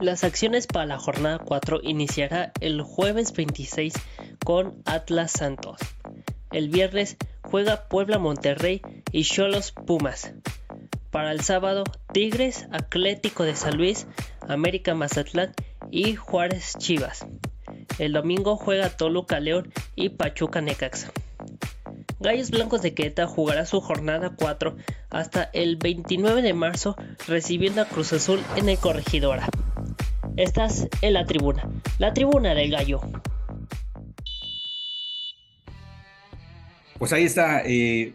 Las 0.00 0.22
acciones 0.22 0.68
para 0.68 0.86
la 0.86 0.98
jornada 0.98 1.38
4 1.38 1.80
iniciará 1.82 2.52
el 2.60 2.82
jueves 2.82 3.32
26 3.32 3.94
con 4.44 4.80
Atlas 4.84 5.32
Santos. 5.32 5.80
El 6.52 6.68
viernes 6.68 7.16
juega 7.42 7.88
Puebla 7.88 8.20
Monterrey 8.20 8.80
y 9.10 9.24
Cholos 9.24 9.72
Pumas. 9.72 10.32
Para 11.10 11.32
el 11.32 11.40
sábado, 11.40 11.82
Tigres, 12.12 12.68
Atlético 12.70 13.42
de 13.42 13.56
San 13.56 13.76
Luis, 13.76 14.06
América 14.46 14.94
Mazatlán 14.94 15.52
y 15.90 16.14
Juárez 16.14 16.74
Chivas. 16.78 17.26
El 17.98 18.12
domingo 18.12 18.56
juega 18.56 18.90
Toluca 18.90 19.40
León 19.40 19.72
y 19.96 20.10
Pachuca 20.10 20.60
Necaxa. 20.60 21.10
Gallos 22.20 22.50
Blancos 22.50 22.82
de 22.82 22.94
Queta 22.94 23.26
jugará 23.26 23.66
su 23.66 23.80
jornada 23.80 24.32
4 24.36 24.76
hasta 25.10 25.50
el 25.52 25.76
29 25.76 26.42
de 26.42 26.54
marzo 26.54 26.94
recibiendo 27.26 27.82
a 27.82 27.86
Cruz 27.86 28.12
Azul 28.12 28.40
en 28.54 28.68
el 28.68 28.78
Corregidora. 28.78 29.48
Estás 30.38 30.86
en 31.02 31.14
la 31.14 31.26
tribuna, 31.26 31.68
la 31.98 32.14
tribuna 32.14 32.54
del 32.54 32.70
gallo. 32.70 33.00
Pues 36.96 37.12
ahí 37.12 37.24
está, 37.24 37.62
eh, 37.66 38.14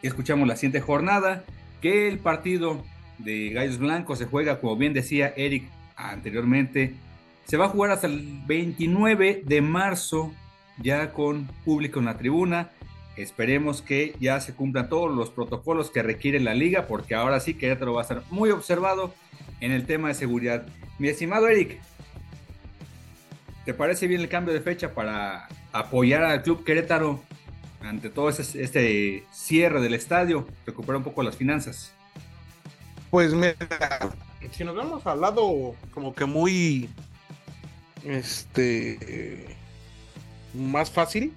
escuchamos 0.00 0.48
la 0.48 0.56
siguiente 0.56 0.80
jornada, 0.80 1.44
que 1.82 2.08
el 2.08 2.20
partido 2.20 2.82
de 3.18 3.50
Gallos 3.50 3.76
Blancos 3.76 4.18
se 4.18 4.24
juega, 4.24 4.60
como 4.60 4.76
bien 4.76 4.94
decía 4.94 5.34
Eric 5.36 5.64
anteriormente, 5.94 6.94
se 7.44 7.58
va 7.58 7.66
a 7.66 7.68
jugar 7.68 7.90
hasta 7.90 8.06
el 8.06 8.26
29 8.46 9.42
de 9.44 9.60
marzo, 9.60 10.32
ya 10.78 11.12
con 11.12 11.48
público 11.66 11.98
en 11.98 12.06
la 12.06 12.16
tribuna. 12.16 12.70
Esperemos 13.18 13.82
que 13.82 14.14
ya 14.18 14.40
se 14.40 14.54
cumplan 14.54 14.88
todos 14.88 15.14
los 15.14 15.28
protocolos 15.28 15.90
que 15.90 16.02
requiere 16.02 16.40
la 16.40 16.54
liga, 16.54 16.86
porque 16.86 17.14
ahora 17.14 17.40
sí 17.40 17.52
que 17.52 17.74
lo 17.74 17.92
va 17.92 18.00
a 18.00 18.04
estar 18.04 18.22
muy 18.30 18.48
observado 18.48 19.12
en 19.60 19.70
el 19.70 19.84
tema 19.84 20.08
de 20.08 20.14
seguridad. 20.14 20.66
Mi 21.02 21.08
estimado 21.08 21.48
Eric, 21.48 21.80
¿te 23.64 23.74
parece 23.74 24.06
bien 24.06 24.20
el 24.20 24.28
cambio 24.28 24.54
de 24.54 24.60
fecha 24.60 24.94
para 24.94 25.48
apoyar 25.72 26.22
al 26.22 26.44
Club 26.44 26.62
Querétaro 26.62 27.20
ante 27.80 28.08
todo 28.08 28.28
este, 28.28 29.24
cierre 29.32 29.80
del 29.80 29.94
estadio, 29.94 30.46
recuperar 30.64 30.98
un 30.98 31.02
poco 31.02 31.24
las 31.24 31.36
finanzas? 31.36 31.92
Pues 33.10 33.34
mira, 33.34 33.56
si 34.52 34.62
nos 34.62 34.76
vamos 34.76 35.04
al 35.04 35.20
lado 35.20 35.74
como 35.92 36.14
que 36.14 36.24
muy 36.24 36.88
este 38.04 39.56
más 40.54 40.88
fácil, 40.88 41.32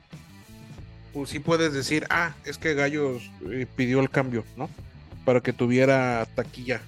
pues 1.11 1.31
sí 1.31 1.39
puedes 1.39 1.73
decir, 1.73 2.05
ah, 2.11 2.35
es 2.45 2.59
que 2.59 2.75
Gallos 2.75 3.31
eh, 3.49 3.65
pidió 3.75 3.99
el 3.99 4.11
cambio, 4.11 4.43
¿no? 4.57 4.69
Para 5.25 5.41
que 5.41 5.53
tuviera 5.53 6.27
taquilla 6.35 6.81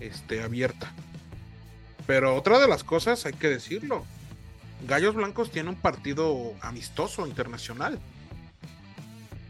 este, 0.00 0.42
abierta. 0.42 0.92
Pero 2.08 2.34
otra 2.34 2.58
de 2.58 2.66
las 2.66 2.84
cosas, 2.84 3.26
hay 3.26 3.34
que 3.34 3.48
decirlo, 3.48 4.02
Gallos 4.88 5.14
Blancos 5.14 5.50
tiene 5.50 5.68
un 5.68 5.76
partido 5.76 6.54
amistoso 6.62 7.26
internacional. 7.26 7.98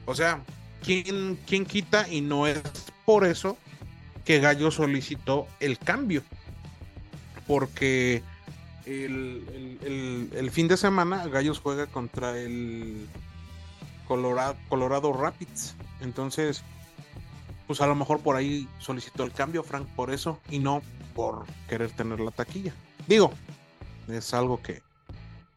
O 0.07 0.15
sea, 0.17 0.43
¿quién, 0.83 1.39
quién 1.47 1.65
quita? 1.65 2.09
Y 2.09 2.21
no 2.21 2.49
es 2.49 2.61
por 3.05 3.25
eso 3.25 3.57
que 4.25 4.41
Gallos 4.41 4.75
solicitó 4.75 5.47
el 5.61 5.79
cambio. 5.79 6.25
Porque 7.47 8.25
el, 8.85 10.29
el, 10.35 10.51
fin 10.51 10.67
de 10.67 10.77
semana 10.77 11.29
Gallos 11.29 11.61
juega 11.61 11.87
contra 11.87 12.37
el 12.37 13.07
Colorado, 14.09 14.57
Colorado 14.69 15.13
Rapids. 15.13 15.77
Entonces, 16.01 16.65
pues 17.69 17.81
a 17.81 17.87
lo 17.87 17.95
mejor 17.95 18.19
por 18.19 18.35
ahí 18.35 18.67
solicitó 18.81 19.23
el 19.23 19.31
cambio, 19.31 19.63
Frank, 19.63 19.87
por 19.95 20.11
eso, 20.11 20.41
y 20.51 20.59
no 20.59 20.83
por 21.19 21.47
querer 21.69 21.91
tener 21.91 22.21
la 22.21 22.31
taquilla. 22.31 22.73
Digo, 23.09 23.33
es 24.07 24.33
algo 24.35 24.63
que, 24.63 24.83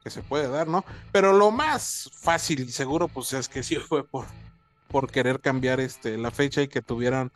se 0.08 0.24
puede 0.24 0.48
dar, 0.48 0.68
¿no? 0.68 0.84
Pero 1.12 1.34
lo 1.34 1.52
más 1.52 2.10
fácil 2.20 2.62
y 2.62 2.72
seguro, 2.72 3.08
pues 3.08 3.32
es 3.34 3.48
que 3.48 3.62
sí 3.62 3.76
fue 3.76 4.04
por, 4.04 4.26
por 4.88 5.12
querer 5.12 5.40
cambiar 5.40 5.80
este, 5.80 6.18
la 6.18 6.32
fecha 6.32 6.64
y 6.64 6.68
que 6.68 6.82
tuvieran, 6.82 7.32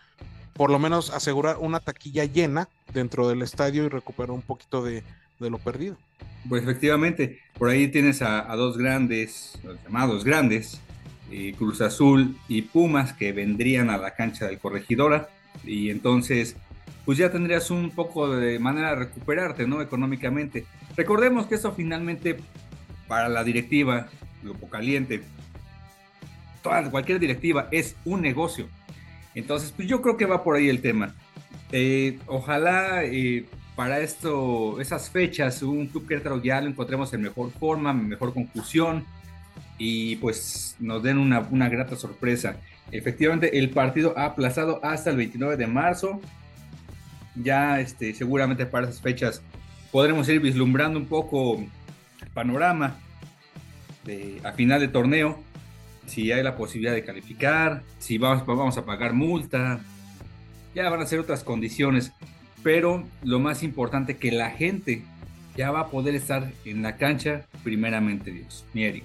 por 0.53 0.71
lo 0.71 0.79
menos 0.79 1.11
asegurar 1.11 1.57
una 1.59 1.79
taquilla 1.79 2.25
llena 2.25 2.67
dentro 2.91 3.29
del 3.29 3.43
estadio 3.43 3.83
y 3.83 3.89
recuperar 3.89 4.31
un 4.31 4.41
poquito 4.41 4.83
de, 4.83 5.03
lo 5.39 5.59
perdido. 5.59 5.95
Pues 6.49 6.63
efectivamente, 6.63 7.41
por 7.59 7.69
ahí 7.69 7.89
tienes 7.89 8.23
a, 8.23 8.55
dos 8.55 8.75
grandes, 8.75 9.59
llamados 9.83 10.23
grandes, 10.23 10.81
Cruz 11.59 11.79
Azul 11.79 12.35
y 12.47 12.63
Pumas 12.63 13.13
que 13.13 13.33
vendrían 13.33 13.91
a 13.91 13.99
la 13.99 14.15
cancha 14.15 14.47
del 14.47 14.57
Corregidora 14.57 15.29
y 15.63 15.91
entonces 15.91 16.55
pues 17.05 17.17
ya 17.17 17.31
tendrías 17.31 17.69
un 17.71 17.91
poco 17.91 18.35
de 18.35 18.59
manera 18.59 18.89
de 18.91 18.95
recuperarte, 18.95 19.67
¿no? 19.67 19.81
Económicamente. 19.81 20.65
Recordemos 20.95 21.45
que 21.45 21.55
eso 21.55 21.71
finalmente 21.73 22.37
para 23.07 23.29
la 23.29 23.43
directiva, 23.43 24.07
Grupo 24.43 24.67
Caliente, 24.67 25.21
toda, 26.63 26.89
cualquier 26.89 27.19
directiva 27.19 27.67
es 27.71 27.95
un 28.05 28.21
negocio. 28.21 28.67
Entonces, 29.35 29.71
pues 29.71 29.87
yo 29.87 30.01
creo 30.01 30.17
que 30.17 30.25
va 30.25 30.43
por 30.43 30.55
ahí 30.55 30.69
el 30.69 30.81
tema. 30.81 31.13
Eh, 31.71 32.19
ojalá 32.25 33.03
eh, 33.03 33.45
para 33.75 33.99
esto, 33.99 34.79
esas 34.79 35.09
fechas, 35.09 35.61
un 35.61 35.87
club 35.87 36.07
que 36.07 36.21
ya 36.43 36.61
lo 36.61 36.69
encontremos 36.69 37.13
en 37.13 37.21
mejor 37.21 37.51
forma, 37.51 37.91
en 37.91 38.07
mejor 38.07 38.33
conclusión 38.33 39.05
y 39.77 40.15
pues 40.17 40.75
nos 40.79 41.03
den 41.03 41.17
una, 41.17 41.69
grata 41.69 41.95
sorpresa. 41.95 42.57
Efectivamente, 42.91 43.57
el 43.57 43.71
partido 43.71 44.13
ha 44.17 44.25
aplazado 44.25 44.79
hasta 44.83 45.09
el 45.09 45.17
29 45.17 45.57
de 45.57 45.67
marzo. 45.67 46.21
Ya 47.35 47.79
este, 47.79 48.13
seguramente 48.13 48.65
para 48.65 48.87
esas 48.87 49.01
fechas 49.01 49.41
podremos 49.91 50.27
ir 50.29 50.39
vislumbrando 50.39 50.99
un 50.99 51.05
poco 51.05 51.57
el 51.57 52.29
panorama 52.33 52.97
a 54.43 54.51
final 54.53 54.79
de 54.79 54.87
torneo. 54.87 55.37
Si 56.05 56.31
hay 56.31 56.43
la 56.43 56.55
posibilidad 56.55 56.93
de 56.93 57.03
calificar, 57.03 57.81
si 57.97 58.17
vamos, 58.17 58.45
vamos 58.45 58.77
a 58.77 58.85
pagar 58.85 59.13
multa, 59.13 59.79
ya 60.75 60.89
van 60.89 61.01
a 61.01 61.05
ser 61.05 61.19
otras 61.19 61.43
condiciones. 61.43 62.11
Pero 62.61 63.03
lo 63.23 63.39
más 63.39 63.63
importante 63.63 64.17
que 64.17 64.31
la 64.31 64.51
gente 64.51 65.03
ya 65.55 65.71
va 65.71 65.81
a 65.81 65.87
poder 65.87 66.15
estar 66.15 66.51
en 66.65 66.81
la 66.81 66.97
cancha, 66.97 67.45
primeramente 67.63 68.31
Dios. 68.31 68.65
Mi 68.73 69.01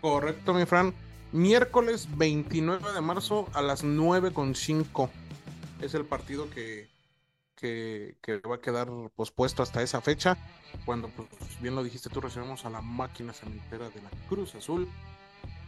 Correcto, 0.00 0.54
mi 0.54 0.64
Fran. 0.66 0.92
Miércoles 1.32 2.08
29 2.16 2.92
de 2.92 3.00
marzo 3.00 3.48
a 3.52 3.62
las 3.62 3.84
9.5 3.84 5.10
es 5.82 5.94
el 5.94 6.04
partido 6.04 6.48
que, 6.50 6.88
que, 7.56 8.16
va 8.48 8.56
a 8.56 8.60
quedar 8.60 8.88
pospuesto 9.16 9.62
hasta 9.62 9.82
esa 9.82 10.00
fecha. 10.00 10.36
Cuando, 10.84 11.08
pues, 11.08 11.28
bien 11.60 11.74
lo 11.74 11.82
dijiste 11.82 12.10
tú, 12.10 12.20
recibimos 12.20 12.64
a 12.64 12.70
la 12.70 12.82
máquina 12.82 13.32
cementera 13.32 13.88
de 13.88 14.02
la 14.02 14.10
Cruz 14.28 14.54
Azul. 14.54 14.88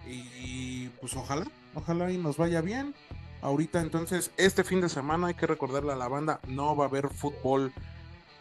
Y 0.06 0.88
pues 1.00 1.14
ojalá, 1.16 1.46
ojalá 1.74 2.10
y 2.10 2.18
nos 2.18 2.36
vaya 2.36 2.60
bien. 2.60 2.94
Ahorita 3.42 3.80
entonces, 3.80 4.30
este 4.36 4.64
fin 4.64 4.80
de 4.80 4.88
semana 4.88 5.28
hay 5.28 5.34
que 5.34 5.46
recordarle 5.46 5.92
a 5.92 5.96
la 5.96 6.08
banda, 6.08 6.40
no 6.48 6.74
va 6.74 6.84
a 6.84 6.88
haber 6.88 7.08
fútbol 7.08 7.72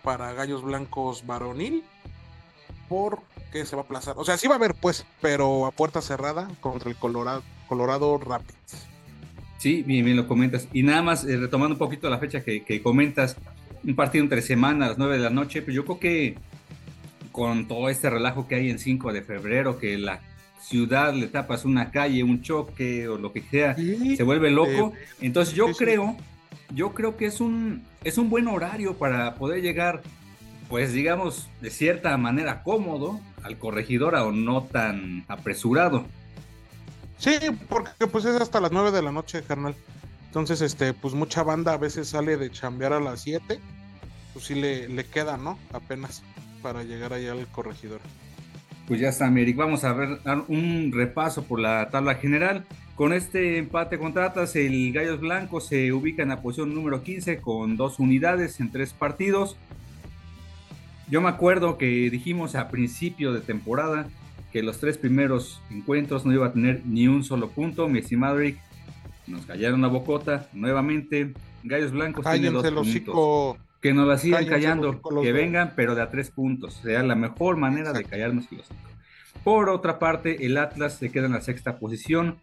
para 0.01 0.31
Gallos 0.33 0.63
Blancos 0.63 1.25
varonil 1.25 1.83
porque 2.87 3.65
se 3.65 3.75
va 3.75 3.81
a 3.81 3.85
aplazar. 3.85 4.15
O 4.17 4.23
sea, 4.23 4.37
sí 4.37 4.47
va 4.47 4.55
a 4.55 4.57
haber, 4.57 4.75
pues, 4.75 5.05
pero 5.21 5.65
a 5.65 5.71
puerta 5.71 6.01
cerrada 6.01 6.47
contra 6.61 6.89
el 6.89 6.95
Colorado, 6.95 7.43
Colorado 7.67 8.17
Rapids. 8.17 8.87
Sí, 9.57 9.83
bien, 9.83 10.05
bien 10.05 10.17
lo 10.17 10.27
comentas. 10.27 10.67
Y 10.73 10.83
nada 10.83 11.01
más, 11.01 11.25
eh, 11.25 11.37
retomando 11.37 11.75
un 11.75 11.79
poquito 11.79 12.09
la 12.09 12.19
fecha 12.19 12.43
que, 12.43 12.81
comentas, 12.81 13.37
un 13.83 13.95
partido 13.95 14.23
entre 14.23 14.41
semana 14.41 14.85
a 14.85 14.89
las 14.89 14.97
9 14.97 15.17
de 15.17 15.23
la 15.23 15.29
noche, 15.29 15.61
pues 15.61 15.75
yo 15.75 15.85
creo 15.85 15.99
que 15.99 16.35
con 17.31 17.67
todo 17.67 17.89
este 17.89 18.09
relajo 18.09 18.47
que 18.47 18.55
hay 18.55 18.69
en 18.69 18.79
5 18.79 19.13
de 19.13 19.21
febrero, 19.21 19.77
que 19.77 19.97
la 19.97 20.21
ciudad 20.59 21.13
le 21.13 21.27
tapas 21.27 21.65
una 21.65 21.91
calle, 21.91 22.23
un 22.23 22.41
choque 22.41 23.07
o 23.07 23.17
lo 23.17 23.31
que 23.31 23.41
sea, 23.41 23.75
se 23.75 24.23
vuelve 24.23 24.51
loco. 24.51 24.93
Entonces 25.21 25.53
yo 25.53 25.71
creo, 25.73 26.17
yo 26.73 26.93
creo 26.93 27.15
que 27.15 27.25
es 27.25 27.39
un, 27.39 27.83
es 28.03 28.17
un 28.17 28.29
buen 28.29 28.47
horario 28.47 28.95
para 28.95 29.35
poder 29.35 29.61
llegar 29.61 30.01
pues 30.69 30.93
digamos, 30.93 31.49
de 31.61 31.69
cierta 31.69 32.15
manera 32.17 32.63
cómodo 32.63 33.19
al 33.43 33.57
corregidor 33.57 34.15
o 34.15 34.31
no 34.31 34.63
tan 34.63 35.23
apresurado. 35.27 36.05
Sí, 37.17 37.31
porque 37.67 38.07
pues 38.07 38.25
es 38.25 38.39
hasta 38.39 38.59
las 38.59 38.71
9 38.71 38.91
de 38.91 39.01
la 39.01 39.11
noche, 39.11 39.43
carnal. 39.43 39.75
Entonces, 40.27 40.61
este, 40.61 40.93
pues 40.93 41.13
mucha 41.13 41.43
banda 41.43 41.73
a 41.73 41.77
veces 41.77 42.09
sale 42.09 42.37
de 42.37 42.51
chambear 42.51 42.93
a 42.93 42.99
las 42.99 43.21
7. 43.21 43.59
Pues 44.33 44.45
sí 44.45 44.55
le, 44.55 44.87
le 44.87 45.05
queda, 45.05 45.37
¿no? 45.37 45.57
Apenas 45.73 46.21
para 46.61 46.83
llegar 46.83 47.13
allá 47.13 47.31
al 47.31 47.47
corregidor. 47.47 48.01
Pues 48.87 48.99
ya 48.99 49.09
está, 49.09 49.29
Meric. 49.29 49.57
Vamos 49.57 49.83
a 49.83 49.93
ver 49.93 50.19
un 50.47 50.91
repaso 50.93 51.43
por 51.43 51.59
la 51.59 51.89
tabla 51.89 52.15
general. 52.15 52.65
Con 52.95 53.13
este 53.13 53.57
empate 53.57 53.99
contra 53.99 54.25
Atlas, 54.25 54.55
el 54.55 54.91
Gallos 54.93 55.19
Blancos 55.19 55.67
se 55.67 55.91
ubica 55.91 56.23
en 56.23 56.29
la 56.29 56.41
posición 56.41 56.73
número 56.73 57.03
15 57.03 57.41
con 57.41 57.77
dos 57.77 57.99
unidades 57.99 58.59
en 58.59 58.71
tres 58.71 58.93
partidos. 58.93 59.57
Yo 61.09 61.21
me 61.21 61.29
acuerdo 61.29 61.77
que 61.77 62.09
dijimos 62.09 62.55
a 62.55 62.69
principio 62.69 63.33
de 63.33 63.41
temporada 63.41 64.07
que 64.51 64.63
los 64.63 64.79
tres 64.79 64.97
primeros 64.97 65.61
encuentros 65.69 66.25
no 66.25 66.33
iba 66.33 66.47
a 66.47 66.53
tener 66.53 66.81
ni 66.85 67.07
un 67.07 67.23
solo 67.23 67.49
punto. 67.49 67.87
Mi 67.87 67.99
estimado 67.99 68.39
nos 69.27 69.45
callaron 69.45 69.81
la 69.81 69.87
bocota 69.87 70.47
nuevamente. 70.53 71.33
Gallos 71.63 71.91
Blancos 71.91 72.25
tiene 72.25 72.49
dos 72.49 72.65
puntos. 72.65 73.57
Que 73.81 73.93
nos 73.93 74.07
la 74.07 74.17
sigan 74.17 74.45
callando, 74.47 74.99
que 75.21 75.31
vengan, 75.31 75.73
pero 75.75 75.93
de 75.93 76.01
a 76.01 76.09
tres 76.09 76.31
puntos. 76.31 76.75
Sea 76.75 77.03
la 77.03 77.15
mejor 77.15 77.57
manera 77.57 77.93
de 77.93 78.03
callarnos 78.03 78.51
los 78.51 78.65
cinco. 78.67 78.81
Por 79.43 79.69
otra 79.69 79.99
parte, 79.99 80.45
el 80.45 80.57
Atlas 80.57 80.97
se 80.97 81.11
queda 81.11 81.27
en 81.27 81.33
la 81.33 81.41
sexta 81.41 81.77
posición 81.77 82.37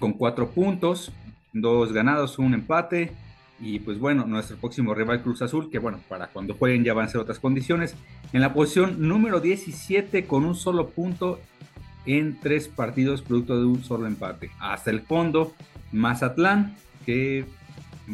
con 0.00 0.12
cuatro 0.12 0.50
puntos, 0.50 1.12
dos 1.52 1.92
ganados, 1.92 2.38
un 2.38 2.54
empate. 2.54 3.12
Y 3.62 3.78
pues 3.78 4.00
bueno, 4.00 4.26
nuestro 4.26 4.56
próximo 4.56 4.92
rival 4.92 5.22
Cruz 5.22 5.40
Azul, 5.40 5.70
que 5.70 5.78
bueno, 5.78 6.00
para 6.08 6.26
cuando 6.26 6.54
jueguen 6.54 6.82
ya 6.82 6.94
van 6.94 7.06
a 7.06 7.08
ser 7.08 7.20
otras 7.20 7.38
condiciones. 7.38 7.94
En 8.32 8.40
la 8.40 8.52
posición 8.52 9.06
número 9.06 9.38
17 9.38 10.24
con 10.24 10.44
un 10.44 10.56
solo 10.56 10.88
punto 10.88 11.38
en 12.04 12.40
tres 12.40 12.66
partidos 12.66 13.22
producto 13.22 13.56
de 13.56 13.64
un 13.64 13.84
solo 13.84 14.08
empate. 14.08 14.50
Hasta 14.58 14.90
el 14.90 15.02
fondo, 15.02 15.54
Mazatlán, 15.92 16.74
que 17.06 17.44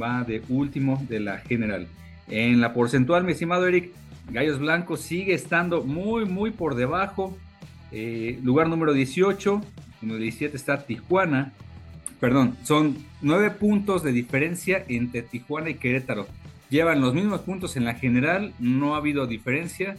va 0.01 0.23
de 0.23 0.43
último 0.51 1.03
de 1.09 1.21
la 1.21 1.39
general. 1.39 1.89
En 2.29 2.61
la 2.61 2.75
porcentual, 2.75 3.25
mi 3.25 3.33
estimado 3.33 3.67
Eric, 3.67 3.93
Gallos 4.31 4.59
Blancos 4.59 5.01
sigue 5.01 5.33
estando 5.33 5.83
muy, 5.83 6.27
muy 6.27 6.51
por 6.51 6.75
debajo. 6.75 7.39
Eh, 7.91 8.39
lugar 8.43 8.69
número 8.69 8.93
18, 8.93 9.63
número 10.03 10.21
17 10.21 10.59
está 10.59 10.85
Tijuana. 10.85 11.55
Perdón, 12.21 12.57
son 12.65 12.97
nueve 13.21 13.51
puntos 13.51 14.03
de 14.03 14.13
diferencia 14.13 14.85
entre 14.89 15.23
Tijuana 15.23 15.71
y 15.71 15.75
Querétaro. 15.75 16.27
Llevan 16.69 17.01
los 17.01 17.15
mismos 17.15 17.43
puntos 17.43 17.77
en 17.77 17.85
la 17.85 17.95
general, 17.95 18.53
no 18.59 18.95
ha 18.95 18.99
habido 18.99 19.27
diferencia. 19.27 19.97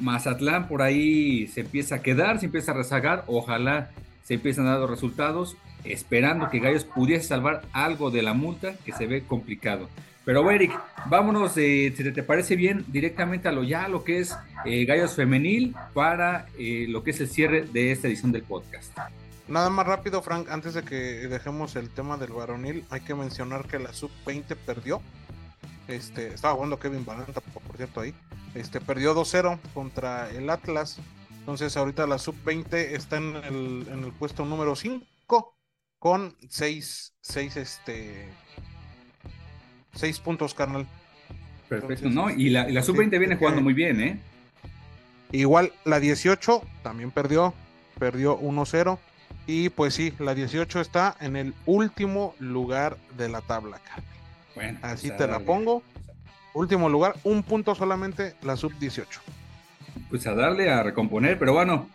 Mazatlán 0.00 0.66
por 0.66 0.82
ahí 0.82 1.46
se 1.46 1.60
empieza 1.60 1.96
a 1.96 2.02
quedar, 2.02 2.40
se 2.40 2.46
empieza 2.46 2.72
a 2.72 2.74
rezagar. 2.74 3.24
Ojalá 3.28 3.90
se 4.24 4.34
empiecen 4.34 4.66
a 4.66 4.78
dar 4.78 4.90
resultados, 4.90 5.56
esperando 5.84 6.50
que 6.50 6.58
Gallos 6.58 6.84
pudiese 6.84 7.28
salvar 7.28 7.62
algo 7.72 8.10
de 8.10 8.22
la 8.22 8.34
multa 8.34 8.74
que 8.84 8.92
se 8.92 9.06
ve 9.06 9.22
complicado. 9.22 9.88
Pero 10.24 10.50
Eric, 10.50 10.72
vámonos, 11.06 11.52
si 11.52 11.90
te 11.90 12.22
parece 12.22 12.56
bien, 12.56 12.84
directamente 12.88 13.46
a 13.46 13.52
lo 13.52 13.62
ya, 13.62 13.88
lo 13.88 14.04
que 14.04 14.20
es 14.20 14.36
eh, 14.64 14.86
Gallos 14.86 15.14
Femenil, 15.14 15.74
para 15.92 16.46
eh, 16.58 16.86
lo 16.88 17.04
que 17.04 17.10
es 17.10 17.20
el 17.20 17.28
cierre 17.28 17.66
de 17.70 17.92
esta 17.92 18.08
edición 18.08 18.32
del 18.32 18.42
podcast. 18.42 18.98
Nada 19.46 19.68
más 19.68 19.86
rápido, 19.86 20.22
Frank, 20.22 20.48
antes 20.50 20.74
de 20.74 20.82
que 20.82 21.28
dejemos 21.28 21.76
el 21.76 21.90
tema 21.90 22.16
del 22.16 22.32
varonil, 22.32 22.84
hay 22.88 23.00
que 23.02 23.14
mencionar 23.14 23.66
que 23.66 23.78
la 23.78 23.92
sub-20 23.92 24.56
perdió. 24.56 25.02
Este, 25.86 26.28
estaba 26.28 26.54
jugando 26.54 26.78
Kevin 26.78 27.04
Valenta, 27.04 27.40
por 27.40 27.76
cierto, 27.76 28.00
ahí. 28.00 28.14
Este, 28.54 28.80
perdió 28.80 29.14
2-0 29.14 29.58
contra 29.74 30.30
el 30.30 30.48
Atlas. 30.48 30.98
Entonces, 31.40 31.76
ahorita 31.76 32.06
la 32.06 32.18
sub-20 32.18 32.72
está 32.72 33.18
en 33.18 33.36
el, 33.36 33.86
en 33.92 34.04
el 34.04 34.12
puesto 34.12 34.46
número 34.46 34.76
5 34.76 35.54
con 35.98 36.34
6, 36.48 37.14
6, 37.20 37.56
este, 37.56 38.28
6 39.94 40.20
puntos, 40.20 40.54
carnal. 40.54 40.86
Perfecto, 41.68 42.08
¿no? 42.08 42.30
Y 42.30 42.48
la, 42.48 42.66
la 42.68 42.82
sub-20 42.82 43.18
viene 43.18 43.36
jugando 43.36 43.60
muy 43.60 43.74
bien, 43.74 44.00
¿eh? 44.00 44.20
Igual 45.32 45.72
la 45.84 46.00
18 46.00 46.62
también 46.82 47.10
perdió, 47.10 47.52
perdió 47.98 48.38
1-0. 48.38 48.98
Y 49.46 49.68
pues 49.68 49.94
sí, 49.94 50.12
la 50.18 50.34
18 50.34 50.80
está 50.80 51.16
en 51.20 51.36
el 51.36 51.54
último 51.66 52.34
lugar 52.38 52.96
de 53.16 53.28
la 53.28 53.42
tabla, 53.42 53.80
Bueno, 54.54 54.78
así 54.82 55.08
pues, 55.08 55.18
te 55.18 55.26
la 55.26 55.40
pongo. 55.40 55.82
Último 56.54 56.88
lugar, 56.88 57.16
un 57.24 57.42
punto 57.42 57.74
solamente 57.74 58.34
la 58.42 58.56
sub 58.56 58.72
18. 58.78 59.20
Pues 60.08 60.26
a 60.26 60.34
darle 60.34 60.70
a 60.70 60.82
recomponer, 60.82 61.38
pero 61.38 61.52
bueno, 61.52 61.88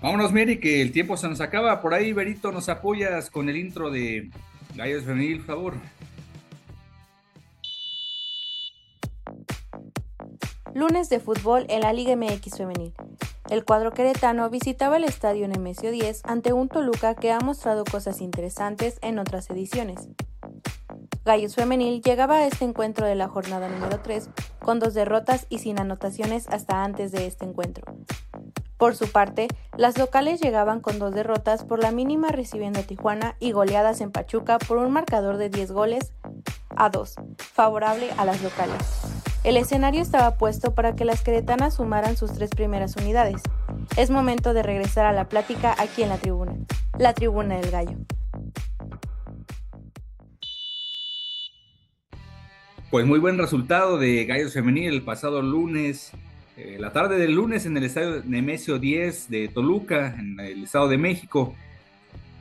vámonos, 0.00 0.32
Mary, 0.32 0.58
que 0.58 0.82
el 0.82 0.92
tiempo 0.92 1.16
se 1.16 1.28
nos 1.28 1.40
acaba. 1.40 1.80
Por 1.80 1.94
ahí, 1.94 2.12
Berito, 2.12 2.50
nos 2.50 2.68
apoyas 2.68 3.30
con 3.30 3.48
el 3.48 3.56
intro 3.56 3.90
de 3.90 4.30
Gallos 4.74 5.04
Femenil, 5.04 5.38
por 5.38 5.46
favor. 5.46 5.74
Lunes 10.74 11.10
de 11.10 11.20
fútbol 11.20 11.66
en 11.68 11.80
la 11.80 11.92
Liga 11.92 12.16
MX 12.16 12.56
Femenil. 12.56 12.94
El 13.52 13.66
cuadro 13.66 13.90
queretano 13.90 14.48
visitaba 14.48 14.96
el 14.96 15.04
estadio 15.04 15.46
Nemesio 15.46 15.90
10 15.90 16.22
ante 16.24 16.54
un 16.54 16.70
Toluca 16.70 17.14
que 17.14 17.32
ha 17.32 17.38
mostrado 17.38 17.84
cosas 17.84 18.22
interesantes 18.22 18.98
en 19.02 19.18
otras 19.18 19.50
ediciones. 19.50 20.08
Gallos 21.26 21.56
Femenil 21.56 22.00
llegaba 22.00 22.36
a 22.36 22.46
este 22.46 22.64
encuentro 22.64 23.06
de 23.06 23.14
la 23.14 23.28
jornada 23.28 23.68
número 23.68 24.00
3 24.00 24.30
con 24.58 24.78
dos 24.78 24.94
derrotas 24.94 25.44
y 25.50 25.58
sin 25.58 25.78
anotaciones 25.78 26.48
hasta 26.48 26.82
antes 26.82 27.12
de 27.12 27.26
este 27.26 27.44
encuentro. 27.44 27.84
Por 28.78 28.96
su 28.96 29.12
parte, 29.12 29.48
las 29.76 29.98
locales 29.98 30.40
llegaban 30.40 30.80
con 30.80 30.98
dos 30.98 31.14
derrotas 31.14 31.62
por 31.62 31.82
la 31.82 31.90
mínima 31.90 32.28
recibiendo 32.28 32.80
a 32.80 32.84
Tijuana 32.84 33.36
y 33.38 33.52
goleadas 33.52 34.00
en 34.00 34.12
Pachuca 34.12 34.58
por 34.60 34.78
un 34.78 34.90
marcador 34.92 35.36
de 35.36 35.50
10 35.50 35.72
goles 35.72 36.14
a 36.74 36.88
2, 36.88 37.16
favorable 37.36 38.12
a 38.16 38.24
las 38.24 38.42
locales. 38.42 39.21
El 39.44 39.56
escenario 39.56 40.00
estaba 40.00 40.38
puesto 40.38 40.72
para 40.72 40.94
que 40.94 41.04
las 41.04 41.22
queretanas 41.22 41.74
sumaran 41.74 42.16
sus 42.16 42.32
tres 42.32 42.50
primeras 42.50 42.94
unidades. 42.94 43.42
Es 43.96 44.08
momento 44.08 44.54
de 44.54 44.62
regresar 44.62 45.04
a 45.04 45.12
la 45.12 45.28
plática 45.28 45.74
aquí 45.78 46.04
en 46.04 46.10
la 46.10 46.18
tribuna, 46.18 46.54
la 46.96 47.12
tribuna 47.12 47.56
del 47.56 47.72
gallo. 47.72 47.96
Pues 52.92 53.04
muy 53.04 53.18
buen 53.18 53.36
resultado 53.36 53.98
de 53.98 54.26
Gallos 54.26 54.52
Femenil 54.52 54.94
el 54.94 55.02
pasado 55.02 55.42
lunes, 55.42 56.12
eh, 56.56 56.76
la 56.78 56.92
tarde 56.92 57.18
del 57.18 57.32
lunes 57.32 57.66
en 57.66 57.76
el 57.76 57.82
estadio 57.82 58.22
Nemesio 58.24 58.78
10 58.78 59.28
de 59.28 59.48
Toluca, 59.48 60.14
en 60.20 60.38
el 60.38 60.62
Estado 60.62 60.86
de 60.86 60.98
México. 60.98 61.52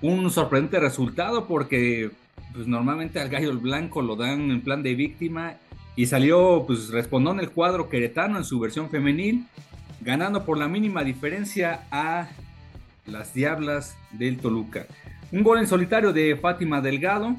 Un 0.04 0.30
sorprendente 0.30 0.80
resultado 0.80 1.48
porque 1.48 2.12
pues 2.54 2.68
normalmente 2.68 3.20
al 3.20 3.30
gallo 3.30 3.58
blanco 3.58 4.04
lo 4.04 4.16
dan 4.16 4.52
en 4.52 4.62
plan 4.62 4.84
de 4.84 4.94
víctima 4.94 5.56
y 5.96 6.06
salió 6.06 6.64
pues 6.66 6.90
respondón 6.90 7.40
el 7.40 7.52
cuadro 7.52 7.90
queretano 7.90 8.38
en 8.38 8.44
su 8.44 8.60
versión 8.60 8.90
femenil, 8.90 9.46
ganando 10.02 10.46
por 10.46 10.58
la 10.58 10.68
mínima 10.68 11.04
diferencia 11.04 11.84
a 11.92 12.30
las 13.06 13.34
Diablas 13.34 13.96
del 14.12 14.38
Toluca. 14.38 14.86
Un 15.32 15.44
gol 15.44 15.60
en 15.60 15.68
solitario 15.68 16.14
de 16.14 16.36
Fátima 16.36 16.82
Delgado, 16.82 17.36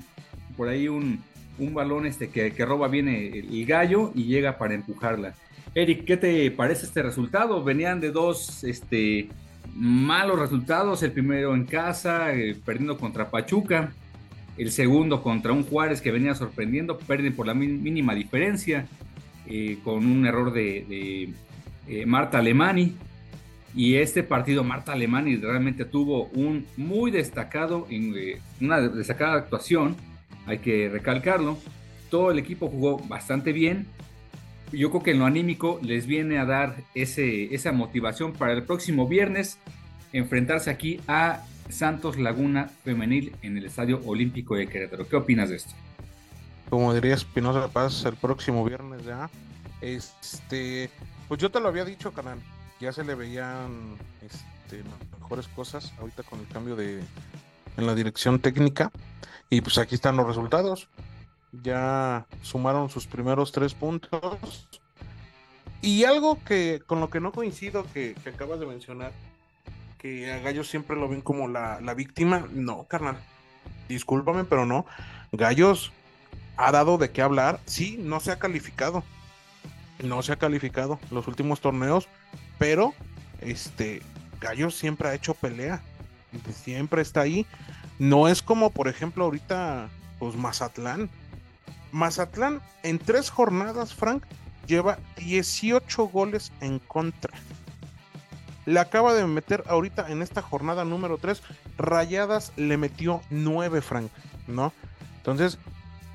por 0.56 0.68
ahí 0.68 0.88
un, 0.88 1.22
un 1.58 1.74
balón 1.74 2.06
este 2.06 2.28
que, 2.28 2.52
que, 2.52 2.64
roba 2.64 2.88
bien 2.88 3.08
el, 3.08 3.66
gallo 3.66 4.12
y 4.14 4.24
llega 4.24 4.58
para 4.58 4.74
empujarla. 4.74 5.34
Eric, 5.74 6.04
¿qué 6.04 6.16
te 6.16 6.50
parece 6.50 6.86
este 6.86 7.02
resultado? 7.02 7.62
Venían 7.64 8.00
de 8.00 8.10
dos 8.10 8.62
este, 8.64 9.28
malos 9.74 10.38
resultados, 10.38 11.02
el 11.02 11.12
primero 11.12 11.54
en 11.54 11.64
casa, 11.64 12.34
eh, 12.34 12.56
perdiendo 12.64 12.98
contra 12.98 13.30
Pachuca, 13.30 13.92
el 14.56 14.70
segundo 14.70 15.22
contra 15.22 15.52
un 15.52 15.64
Juárez 15.64 16.00
que 16.00 16.10
venía 16.10 16.34
sorprendiendo, 16.34 16.98
pierden 16.98 17.34
por 17.34 17.46
la 17.46 17.54
mínima 17.54 18.14
diferencia, 18.14 18.86
eh, 19.46 19.78
con 19.82 20.06
un 20.06 20.26
error 20.26 20.52
de, 20.52 21.32
eh, 21.88 22.06
Marta 22.06 22.38
Alemani. 22.38 22.94
Y 23.74 23.94
este 23.94 24.22
partido, 24.22 24.64
Marta 24.64 24.92
Alemani 24.92 25.36
realmente 25.36 25.86
tuvo 25.86 26.26
un 26.34 26.66
muy 26.76 27.10
destacado, 27.10 27.86
eh, 27.90 28.38
una 28.60 28.80
destacada 28.80 29.34
actuación, 29.34 29.96
hay 30.46 30.58
que 30.58 30.90
recalcarlo. 30.90 31.58
Todo 32.10 32.30
el 32.30 32.38
equipo 32.38 32.68
jugó 32.68 32.98
bastante 32.98 33.52
bien. 33.52 33.86
Yo 34.72 34.90
creo 34.90 35.02
que 35.02 35.10
en 35.12 35.18
lo 35.18 35.26
anímico 35.26 35.80
les 35.82 36.06
viene 36.06 36.38
a 36.38 36.44
dar 36.44 36.76
ese, 36.94 37.54
esa 37.54 37.72
motivación 37.72 38.32
para 38.34 38.52
el 38.52 38.62
próximo 38.62 39.08
viernes 39.08 39.58
enfrentarse 40.12 40.70
aquí 40.70 41.00
a 41.08 41.42
Santos 41.72 42.18
Laguna 42.18 42.70
Femenil 42.84 43.34
en 43.42 43.56
el 43.56 43.64
Estadio 43.64 44.00
Olímpico 44.04 44.54
de 44.54 44.68
Querétaro. 44.68 45.08
¿Qué 45.08 45.16
opinas 45.16 45.48
de 45.48 45.56
esto? 45.56 45.74
Como 46.70 46.94
diría 46.94 47.14
Espinosa 47.14 47.68
Paz, 47.68 48.04
el 48.04 48.14
próximo 48.14 48.64
viernes 48.64 49.04
ya. 49.04 49.28
Este, 49.80 50.90
pues 51.28 51.40
yo 51.40 51.50
te 51.50 51.60
lo 51.60 51.68
había 51.68 51.84
dicho, 51.84 52.12
canal. 52.12 52.38
Ya 52.80 52.92
se 52.92 53.04
le 53.04 53.14
veían 53.14 53.96
este, 54.20 54.82
mejores 55.20 55.48
cosas 55.48 55.92
ahorita 55.98 56.22
con 56.22 56.40
el 56.40 56.48
cambio 56.48 56.76
de 56.76 57.02
en 57.76 57.86
la 57.86 57.94
dirección 57.94 58.38
técnica. 58.38 58.90
Y 59.50 59.60
pues 59.60 59.78
aquí 59.78 59.94
están 59.94 60.16
los 60.16 60.26
resultados. 60.26 60.88
Ya 61.62 62.26
sumaron 62.42 62.88
sus 62.88 63.06
primeros 63.06 63.52
tres 63.52 63.74
puntos. 63.74 64.68
Y 65.80 66.04
algo 66.04 66.38
que 66.44 66.82
con 66.86 67.00
lo 67.00 67.10
que 67.10 67.20
no 67.20 67.32
coincido 67.32 67.84
que, 67.92 68.14
que 68.22 68.30
acabas 68.30 68.60
de 68.60 68.66
mencionar 68.66 69.12
que 70.02 70.32
a 70.32 70.40
Gallos 70.40 70.68
siempre 70.68 70.96
lo 70.96 71.08
ven 71.08 71.22
como 71.22 71.48
la, 71.48 71.94
víctima. 71.94 72.46
No, 72.52 72.84
carnal. 72.84 73.16
Discúlpame, 73.88 74.44
pero 74.44 74.66
no. 74.66 74.84
Gallos 75.30 75.92
ha 76.56 76.72
dado 76.72 76.98
de 76.98 77.10
qué 77.10 77.22
hablar. 77.22 77.60
Sí, 77.64 77.96
no 77.98 78.18
se 78.18 78.32
ha 78.32 78.38
calificado. 78.38 79.04
No 80.02 80.20
se 80.22 80.32
ha 80.32 80.36
calificado 80.36 80.98
los 81.12 81.28
últimos 81.28 81.60
torneos, 81.60 82.08
pero 82.58 82.92
este 83.40 84.02
Gallos 84.40 84.74
siempre 84.74 85.08
ha 85.08 85.14
hecho 85.14 85.34
pelea. 85.34 85.80
Siempre 86.52 87.02
está 87.02 87.20
ahí. 87.20 87.46
No 88.00 88.26
es 88.26 88.42
como, 88.42 88.70
por 88.70 88.88
ejemplo, 88.88 89.24
ahorita, 89.24 89.88
pues 90.18 90.34
Mazatlán. 90.34 91.08
Mazatlán 91.92 92.60
en 92.82 92.98
tres 92.98 93.30
jornadas, 93.30 93.94
Frank, 93.94 94.24
lleva 94.66 94.98
18 95.16 96.08
goles 96.08 96.50
en 96.60 96.80
contra. 96.80 97.32
Le 98.64 98.78
acaba 98.78 99.12
de 99.14 99.26
meter 99.26 99.64
ahorita 99.66 100.10
en 100.10 100.22
esta 100.22 100.42
jornada 100.42 100.84
número 100.84 101.18
3, 101.18 101.42
Rayadas 101.78 102.52
le 102.56 102.76
metió 102.76 103.20
9, 103.30 103.80
Frank, 103.80 104.10
¿no? 104.46 104.72
Entonces, 105.16 105.58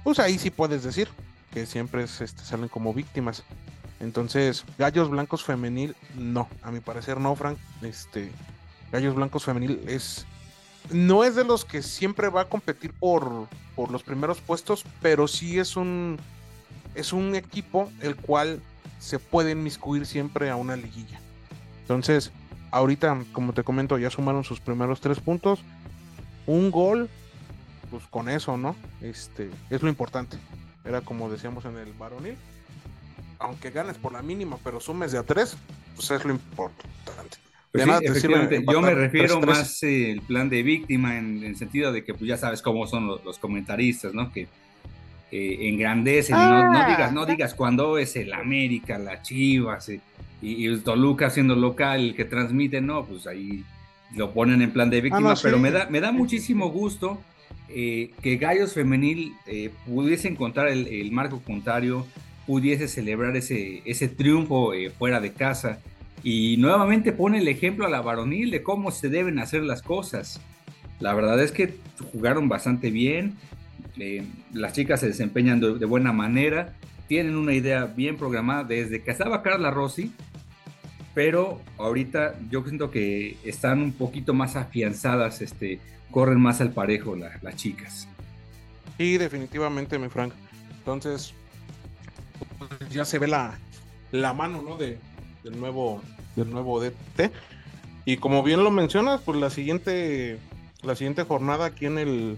pues 0.04 0.20
ahí 0.20 0.38
sí 0.38 0.50
puedes 0.50 0.84
decir 0.84 1.10
que 1.54 1.66
siempre 1.66 2.04
este, 2.04 2.28
salen 2.28 2.70
como 2.70 2.94
víctimas. 2.94 3.44
Entonces, 4.00 4.64
Gallos 4.78 5.10
Blancos 5.10 5.44
Femenil, 5.44 5.96
no, 6.16 6.48
a 6.62 6.72
mi 6.72 6.80
parecer 6.80 7.20
no, 7.20 7.36
Frank. 7.36 7.58
Este, 7.82 8.32
Gallos 8.92 9.16
Blancos 9.16 9.44
Femenil 9.44 9.82
es. 9.88 10.26
No 10.92 11.26
es 11.26 11.36
de 11.36 11.44
los 11.44 11.66
que 11.66 11.82
siempre 11.82 12.30
va 12.30 12.42
a 12.42 12.46
competir 12.46 12.94
por, 12.94 13.48
por 13.76 13.92
los 13.92 14.04
primeros 14.04 14.40
puestos, 14.40 14.86
pero 15.02 15.28
sí 15.28 15.60
es 15.60 15.76
un. 15.76 16.18
Es 16.96 17.12
un 17.12 17.36
equipo 17.36 17.92
el 18.02 18.16
cual 18.16 18.62
se 19.00 19.20
puede 19.20 19.52
inmiscuir 19.52 20.06
siempre 20.06 20.50
a 20.50 20.56
una 20.56 20.76
liguilla. 20.76 21.20
Entonces, 21.88 22.32
ahorita, 22.72 23.24
como 23.32 23.54
te 23.54 23.64
comento, 23.64 23.98
ya 23.98 24.10
sumaron 24.10 24.44
sus 24.44 24.60
primeros 24.60 25.00
tres 25.00 25.20
puntos. 25.20 25.62
Un 26.46 26.72
gol, 26.72 27.10
pues 27.90 28.04
con 28.10 28.30
eso, 28.30 28.58
¿no? 28.58 28.76
Este, 29.02 29.50
es 29.70 29.82
lo 29.82 29.90
importante. 29.90 30.38
Era 30.84 31.02
como 31.02 31.30
decíamos 31.30 31.66
en 31.66 31.78
el 31.78 31.94
varonil 31.94 32.38
aunque 33.40 33.70
ganes 33.70 33.98
por 33.98 34.14
la 34.14 34.22
mínima, 34.22 34.58
pero 34.64 34.80
sumes 34.80 35.12
de 35.12 35.20
a 35.20 35.24
tres, 35.24 35.58
pues 35.96 36.10
es 36.12 36.26
lo 36.26 36.32
importante. 36.32 37.38
Pues 37.72 37.86
yo 38.66 38.82
me 38.82 38.96
refiero 38.96 39.40
más 39.42 39.84
eh, 39.84 40.12
el 40.12 40.22
plan 40.22 40.50
de 40.50 40.64
víctima 40.64 41.18
en 41.18 41.44
el 41.44 41.56
sentido 41.58 41.92
de 41.92 42.04
que 42.04 42.14
pues 42.14 42.28
ya 42.28 42.38
sabes 42.38 42.62
cómo 42.62 42.88
son 42.88 43.08
los, 43.08 43.38
comentaristas, 43.38 44.14
¿no? 44.14 44.32
Que 44.32 44.48
eh, 45.32 45.58
engrandecen 45.70 46.36
no, 46.36 46.42
ah. 46.42 46.88
digas, 46.90 47.12
no 47.12 47.26
digas 47.26 47.54
cuando 47.54 47.98
es 47.98 48.16
el 48.16 48.34
América, 48.34 48.98
la 48.98 49.22
Chivas 49.22 49.90
eh, 49.90 50.00
y, 50.42 50.66
el 50.66 50.84
Toluca 50.84 51.30
siendo 51.30 51.56
local 51.56 52.02
el 52.02 52.16
que 52.16 52.26
transmite, 52.26 52.82
no, 52.82 53.06
pues 53.06 53.28
ahí 53.28 53.64
lo 54.16 54.34
ponen 54.34 54.62
en 54.62 54.72
plan 54.72 54.90
de 54.90 55.00
ah, 55.00 55.02
víctima, 55.02 55.34
pero 55.42 55.60
me 55.60 55.72
da, 55.72 55.88
me 55.90 56.00
da 56.00 56.12
muchísimo 56.12 56.70
gusto 56.70 57.20
que 57.68 58.38
Gallos 58.40 58.74
Femenil 58.74 59.34
pudiese 59.86 60.30
encontrar 60.30 60.70
el, 60.70 60.88
el 60.88 61.12
marco 61.12 61.42
contrario 61.42 62.06
pudiese 62.48 62.88
celebrar 62.88 63.36
ese, 63.36 63.84
ese 63.86 64.08
triunfo 64.08 64.74
eh, 64.74 64.90
fuera 64.90 65.20
de 65.20 65.34
casa. 65.34 65.80
Y 66.24 66.56
nuevamente 66.58 67.12
pone 67.12 67.38
el 67.40 67.48
ejemplo 67.48 67.86
a 67.86 67.90
la 67.90 68.02
varonil 68.02 68.50
de 68.50 68.64
cómo 68.64 68.90
se 68.90 69.10
deben 69.10 69.38
hacer 69.38 69.62
las 69.62 69.84
cosas. 69.84 70.42
La 71.00 71.14
verdad 71.14 71.40
es 71.44 71.52
que 71.52 71.76
jugaron 72.12 72.50
bastante 72.50 72.90
bien, 72.90 73.36
eh, 74.00 74.24
las 74.52 74.74
chicas 74.74 75.02
se 75.02 75.08
desempeñan 75.08 75.60
de, 75.60 75.86
buena 75.86 76.12
manera, 76.12 76.74
tienen 77.08 77.36
una 77.36 77.54
idea 77.54 77.86
bien 77.86 78.18
programada 78.18 78.64
desde 78.64 79.04
que 79.04 79.12
estaba 79.12 79.42
Carla 79.42 79.72
Rossi, 79.72 80.14
pero 81.14 81.62
ahorita 81.78 82.36
yo 82.50 82.64
siento 82.64 82.92
que 82.92 83.38
están 83.44 83.82
un 83.82 83.92
poquito 83.92 84.34
más 84.34 84.56
afianzadas, 84.56 85.42
este, 85.42 85.80
corren 86.12 86.40
más 86.40 86.62
al 86.62 86.72
parejo 86.72 87.16
las 87.16 87.56
chicas. 87.56 88.08
Sí, 88.98 89.18
definitivamente, 89.18 89.98
mi 89.98 90.10
Frank. 90.10 90.34
Entonces, 90.78 91.34
pues, 92.58 92.90
ya 92.92 93.06
se 93.06 93.20
ve 93.20 93.28
la, 93.28 93.58
la 94.12 94.34
mano 94.34 94.62
¿no? 94.62 94.78
de, 94.78 94.98
del, 95.44 95.60
nuevo, 95.60 96.02
del 96.36 96.50
nuevo 96.50 96.82
DT. 96.82 97.32
Y 98.06 98.18
como 98.18 98.44
bien 98.44 98.64
lo 98.64 98.72
mencionas, 98.72 99.22
pues 99.22 99.38
la 99.38 99.50
siguiente, 99.50 100.40
la 100.82 100.96
siguiente 100.96 101.24
jornada 101.24 101.66
aquí 101.66 101.86
en 101.86 101.98
el, 101.98 102.38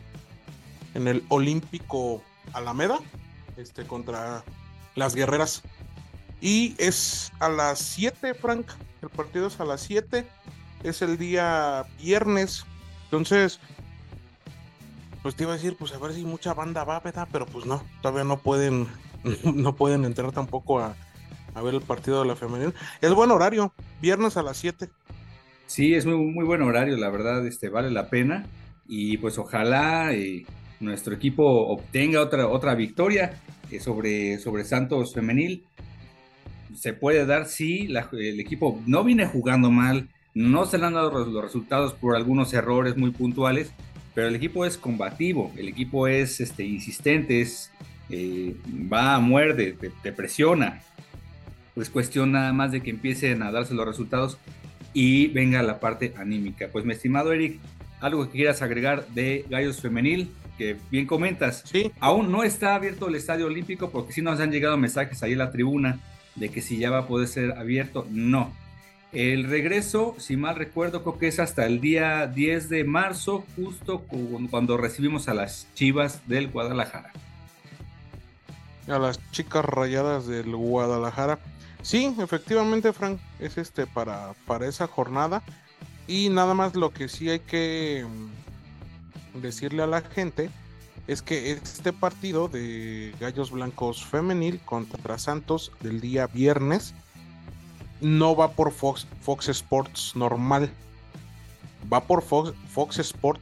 en 0.95 1.07
el 1.07 1.23
Olímpico 1.29 2.23
Alameda, 2.53 2.99
este, 3.57 3.85
contra 3.85 4.43
las 4.95 5.15
guerreras. 5.15 5.63
Y 6.41 6.75
es 6.77 7.31
a 7.39 7.49
las 7.49 7.79
7, 7.79 8.33
Frank. 8.33 8.65
El 9.01 9.09
partido 9.09 9.47
es 9.47 9.59
a 9.59 9.65
las 9.65 9.81
7. 9.81 10.25
Es 10.83 11.01
el 11.01 11.17
día 11.17 11.85
viernes. 12.01 12.65
Entonces, 13.05 13.59
pues 15.21 15.35
te 15.35 15.43
iba 15.43 15.53
a 15.53 15.55
decir, 15.55 15.75
pues 15.77 15.93
a 15.93 15.97
ver 15.97 16.13
si 16.13 16.23
mucha 16.23 16.53
banda 16.53 16.83
va, 16.83 16.99
¿verdad? 16.99 17.27
Pero 17.31 17.45
pues 17.45 17.65
no, 17.65 17.83
todavía 18.01 18.23
no 18.23 18.39
pueden 18.39 18.87
no 19.43 19.75
pueden 19.75 20.05
entrar 20.05 20.31
tampoco 20.31 20.79
a, 20.79 20.95
ver 21.61 21.73
el 21.73 21.81
partido 21.81 22.21
de 22.21 22.27
la 22.27 22.35
femenil. 22.35 22.73
Es 23.01 23.13
buen 23.13 23.31
horario, 23.31 23.73
viernes 24.01 24.37
a 24.37 24.43
las 24.43 24.57
7. 24.57 24.89
Sí, 25.65 25.93
es 25.93 26.05
muy, 26.05 26.15
muy 26.15 26.45
buen 26.45 26.61
horario, 26.61 26.95
la 26.95 27.09
verdad, 27.09 27.45
este, 27.45 27.69
vale 27.69 27.91
la 27.91 28.09
pena. 28.09 28.45
Y 28.87 29.17
pues 29.17 29.37
ojalá 29.37 30.13
eh, 30.13 30.45
nuestro 30.79 31.13
equipo 31.13 31.43
obtenga 31.67 32.21
otra, 32.21 32.47
otra 32.47 32.75
victoria 32.75 33.41
sobre, 33.79 34.39
sobre 34.39 34.63
Santos 34.63 35.13
Femenil. 35.13 35.63
Se 36.75 36.93
puede 36.93 37.25
dar, 37.25 37.45
sí, 37.45 37.89
el 38.13 38.39
equipo 38.39 38.81
no 38.85 39.03
viene 39.03 39.25
jugando 39.25 39.69
mal, 39.69 40.09
no 40.33 40.65
se 40.65 40.77
le 40.77 40.85
han 40.85 40.93
dado 40.93 41.25
los 41.25 41.43
resultados 41.43 41.93
por 41.93 42.15
algunos 42.15 42.53
errores 42.53 42.95
muy 42.95 43.11
puntuales, 43.11 43.71
pero 44.13 44.27
el 44.27 44.35
equipo 44.35 44.65
es 44.65 44.77
combativo, 44.77 45.51
el 45.57 45.67
equipo 45.67 46.07
es 46.07 46.39
este, 46.39 46.65
insistente, 46.65 47.41
es, 47.41 47.71
eh, 48.09 48.55
va 48.91 49.15
a 49.15 49.19
muerde, 49.19 49.75
te, 50.03 50.11
presiona. 50.11 50.81
Pues 51.75 51.89
cuestión 51.89 52.31
nada 52.31 52.51
más 52.53 52.71
de 52.71 52.81
que 52.81 52.89
empiecen 52.89 53.41
a 53.43 53.51
darse 53.51 53.73
los 53.73 53.85
resultados 53.85 54.37
y 54.93 55.27
venga 55.27 55.63
la 55.63 55.79
parte 55.79 56.13
anímica. 56.17 56.69
Pues 56.71 56.85
mi 56.85 56.93
estimado 56.93 57.31
Eric, 57.31 57.59
algo 58.01 58.25
que 58.25 58.37
quieras 58.37 58.61
agregar 58.61 59.07
de 59.09 59.45
Gallos 59.49 59.79
Femenil, 59.81 60.29
que 60.59 60.77
bien 60.91 61.07
comentas. 61.07 61.63
Sí. 61.65 61.91
Aún 61.99 62.31
no 62.31 62.43
está 62.43 62.75
abierto 62.75 63.07
el 63.07 63.15
Estadio 63.15 63.47
Olímpico 63.47 63.89
porque 63.89 64.13
sí 64.13 64.21
nos 64.21 64.39
han 64.39 64.51
llegado 64.51 64.77
mensajes 64.77 65.23
ahí 65.23 65.31
en 65.31 65.39
la 65.39 65.51
tribuna 65.51 65.99
de 66.35 66.49
que 66.49 66.61
si 66.61 66.77
ya 66.77 66.91
va 66.91 66.99
a 66.99 67.07
poder 67.07 67.27
ser 67.27 67.53
abierto. 67.53 68.05
No. 68.11 68.53
El 69.13 69.45
regreso, 69.45 70.15
si 70.19 70.37
mal 70.37 70.55
recuerdo, 70.57 71.01
creo 71.01 71.17
que 71.17 71.27
es 71.29 71.39
hasta 71.39 71.65
el 71.65 71.79
día 71.79 72.27
10 72.27 72.69
de 72.69 72.83
marzo, 72.83 73.45
justo 73.55 74.05
cuando 74.51 74.77
recibimos 74.77 75.29
a 75.29 75.33
las 75.33 75.67
Chivas 75.73 76.27
del 76.27 76.49
Guadalajara 76.49 77.11
a 78.91 78.99
las 78.99 79.19
chicas 79.31 79.63
rayadas 79.63 80.27
del 80.27 80.55
Guadalajara. 80.55 81.39
Sí, 81.81 82.13
efectivamente, 82.19 82.91
Frank, 82.93 83.19
es 83.39 83.57
este 83.57 83.87
para, 83.87 84.33
para 84.45 84.67
esa 84.67 84.87
jornada. 84.87 85.41
Y 86.07 86.29
nada 86.29 86.53
más 86.53 86.75
lo 86.75 86.91
que 86.91 87.07
sí 87.07 87.29
hay 87.29 87.39
que 87.39 88.05
decirle 89.39 89.83
a 89.83 89.87
la 89.87 90.01
gente 90.01 90.49
es 91.07 91.21
que 91.21 91.51
este 91.51 91.91
partido 91.91 92.47
de 92.47 93.13
Gallos 93.19 93.51
Blancos 93.51 94.05
Femenil 94.05 94.59
contra 94.59 95.17
Santos 95.17 95.71
del 95.81 96.01
día 96.01 96.27
viernes 96.27 96.93
no 98.01 98.35
va 98.35 98.51
por 98.51 98.71
Fox, 98.71 99.07
Fox 99.21 99.49
Sports 99.49 100.15
normal, 100.15 100.71
va 101.91 102.01
por 102.01 102.21
Fox, 102.21 102.53
Fox 102.69 102.99
Sports 102.99 103.41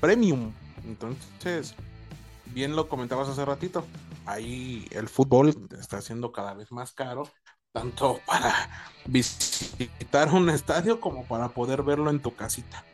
Premium. 0.00 0.52
Entonces, 0.84 1.74
bien 2.46 2.76
lo 2.76 2.88
comentabas 2.88 3.28
hace 3.28 3.44
ratito, 3.44 3.84
ahí 4.24 4.86
el 4.90 5.08
fútbol 5.08 5.54
está 5.78 6.00
siendo 6.00 6.32
cada 6.32 6.54
vez 6.54 6.72
más 6.72 6.92
caro, 6.92 7.28
tanto 7.72 8.20
para 8.26 8.52
visitar 9.06 10.32
un 10.32 10.50
estadio 10.50 11.00
como 11.00 11.24
para 11.24 11.50
poder 11.50 11.82
verlo 11.82 12.10
en 12.10 12.20
tu 12.20 12.34
casita. 12.34 12.84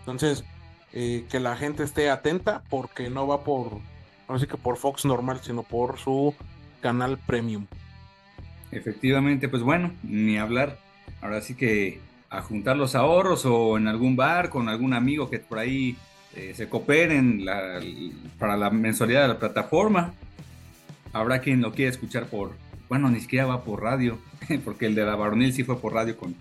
Entonces, 0.00 0.44
que 0.92 1.40
la 1.40 1.56
gente 1.56 1.82
esté 1.82 2.10
atenta 2.10 2.62
porque 2.70 3.10
no 3.10 3.26
va 3.26 3.44
por, 3.44 3.78
sé 4.38 4.46
que 4.46 4.56
por 4.56 4.76
Fox 4.76 5.04
normal, 5.04 5.40
sino 5.42 5.62
por 5.62 5.98
su 5.98 6.34
canal 6.80 7.18
premium. 7.18 7.66
Efectivamente, 8.70 9.48
pues 9.48 9.62
bueno, 9.62 9.92
ni 10.02 10.38
hablar. 10.38 10.78
Ahora 11.20 11.40
sí 11.40 11.54
que 11.54 12.00
a 12.30 12.42
juntar 12.42 12.76
los 12.76 12.94
ahorros 12.94 13.44
o 13.46 13.76
en 13.76 13.88
algún 13.88 14.16
bar 14.16 14.50
con 14.50 14.68
algún 14.68 14.92
amigo 14.92 15.30
que 15.30 15.38
por 15.38 15.58
ahí 15.58 15.96
eh, 16.34 16.52
se 16.54 16.68
cooperen 16.68 17.46
para 18.38 18.56
la 18.56 18.70
mensualidad 18.70 19.22
de 19.22 19.28
la 19.28 19.38
plataforma 19.38 20.12
habrá 21.12 21.40
quien 21.40 21.60
lo 21.60 21.72
quiera 21.72 21.90
escuchar 21.90 22.26
por, 22.26 22.52
bueno, 22.88 23.10
ni 23.10 23.20
siquiera 23.20 23.46
va 23.46 23.64
por 23.64 23.82
radio, 23.82 24.18
porque 24.64 24.86
el 24.86 24.94
de 24.94 25.04
la 25.04 25.16
varonil 25.16 25.52
sí 25.52 25.64
fue 25.64 25.80
por 25.80 25.94
radio 25.94 26.16
con, 26.16 26.34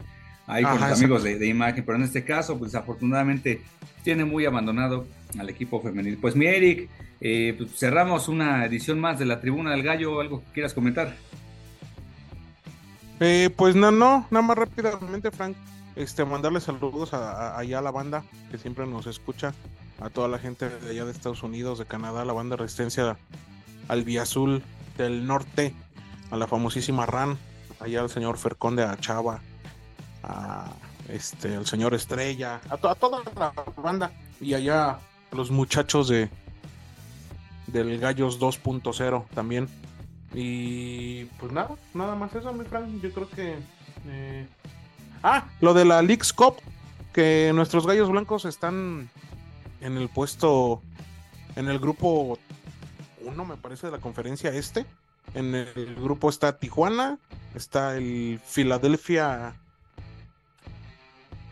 ahí 0.47 0.63
con 0.63 0.79
los 0.79 0.99
amigos 0.99 1.23
de, 1.23 1.45
imagen, 1.45 1.83
pero 1.85 1.97
en 1.97 2.05
este 2.05 2.23
caso, 2.23 2.57
pues 2.57 2.73
afortunadamente 2.73 3.61
tiene 4.03 4.25
muy 4.25 4.45
abandonado 4.45 5.05
al 5.37 5.49
equipo 5.49 5.81
femenil. 5.81 6.17
Pues 6.17 6.35
mi 6.35 6.45
Eric, 6.45 6.89
eh, 7.19 7.53
pues, 7.57 7.77
cerramos 7.77 8.27
una 8.29 8.65
edición 8.65 8.99
más 8.99 9.19
de 9.19 9.25
la 9.25 9.39
Tribuna 9.41 9.71
del 9.71 9.83
Gallo, 9.83 10.21
algo 10.21 10.39
que 10.39 10.53
quieras 10.53 10.73
comentar. 10.73 11.15
Eh, 13.19 13.49
pues 13.55 13.75
no, 13.75 13.91
no, 13.91 14.25
nada 14.31 14.45
más 14.45 14.57
rápidamente, 14.57 15.31
Frank, 15.31 15.57
este, 15.95 16.23
mandarle 16.23 16.61
saludos 16.61 17.13
a, 17.13 17.57
allá 17.57 17.79
a 17.79 17.81
la 17.81 17.91
banda 17.91 18.23
que 18.51 18.57
siempre 18.57 18.85
nos 18.85 19.07
escucha, 19.07 19.53
a 19.99 20.09
toda 20.09 20.27
la 20.27 20.37
gente 20.37 20.69
de 20.69 20.91
allá 20.91 21.05
de 21.05 21.11
Estados 21.11 21.43
Unidos, 21.43 21.79
de 21.79 21.85
Canadá, 21.85 22.23
la 22.23 22.33
banda 22.33 22.55
Resistencia 22.55 23.17
Albiazul 23.87 24.63
del 24.97 25.25
Norte, 25.25 25.73
a 26.29 26.37
la 26.37 26.47
famosísima 26.47 27.05
RAN, 27.05 27.37
allá 27.79 28.01
al 28.01 28.09
señor 28.09 28.37
Ferconde, 28.37 28.83
a 28.83 28.95
Chava, 28.97 29.41
este, 31.09 31.55
al 31.55 31.65
señor 31.65 31.93
Estrella, 31.93 32.61
a, 32.69 32.77
toda 32.77 33.21
la 33.35 33.53
banda, 33.77 34.11
y 34.41 34.53
allá 34.53 34.99
los 35.31 35.51
muchachos 35.51 36.07
de 36.07 36.29
del 37.67 37.99
Gallos 37.99 38.39
2.0 38.39 39.25
también. 39.33 39.67
Y 40.33 41.25
pues 41.39 41.51
nada, 41.51 41.75
nada 41.93 42.15
más 42.15 42.33
eso, 42.35 42.51
mi 42.53 42.65
Frank. 42.65 43.01
Yo 43.01 43.11
creo 43.11 43.29
que. 43.29 43.55
Eh, 44.07 44.47
ah, 45.23 45.45
lo 45.61 45.73
de 45.73 45.85
la 45.85 46.01
Leagues 46.01 46.33
Cup, 46.33 46.55
que 47.13 47.51
nuestros 47.53 47.85
Gallos 47.85 48.09
Blancos 48.09 48.45
están 48.45 49.09
en 49.81 49.97
el 49.97 50.09
puesto, 50.09 50.81
en 51.55 51.67
el 51.69 51.79
grupo 51.79 52.37
1, 53.21 53.45
me 53.45 53.57
parece, 53.57 53.87
de 53.87 53.91
la 53.93 53.99
conferencia 53.99 54.51
este. 54.51 54.85
En 55.33 55.55
el 55.55 55.95
grupo 55.95 56.29
está 56.29 56.57
Tijuana, 56.57 57.19
está 57.53 57.97
el 57.97 58.39
Philadelphia 58.45 59.55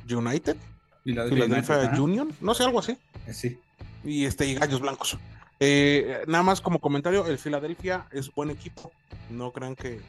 United, 0.10 0.58
Philadelphia, 1.04 1.92
Union, 2.00 2.34
no 2.42 2.54
sé, 2.54 2.64
algo 2.64 2.80
así. 2.80 2.98
Eh, 3.28 3.34
sí. 3.34 3.60
Y 4.04 4.26
este, 4.26 4.46
y 4.48 4.56
Gallos 4.56 4.82
Blancos. 4.82 5.18
Eh, 5.60 6.24
nada 6.28 6.44
más 6.44 6.62
como 6.62 6.80
comentario, 6.80 7.26
el 7.28 7.38
Philadelphia 7.38 8.08
es 8.12 8.34
buen 8.34 8.50
equipo. 8.50 8.92
No 9.30 9.52
crean 9.52 9.76
que, 9.76 10.02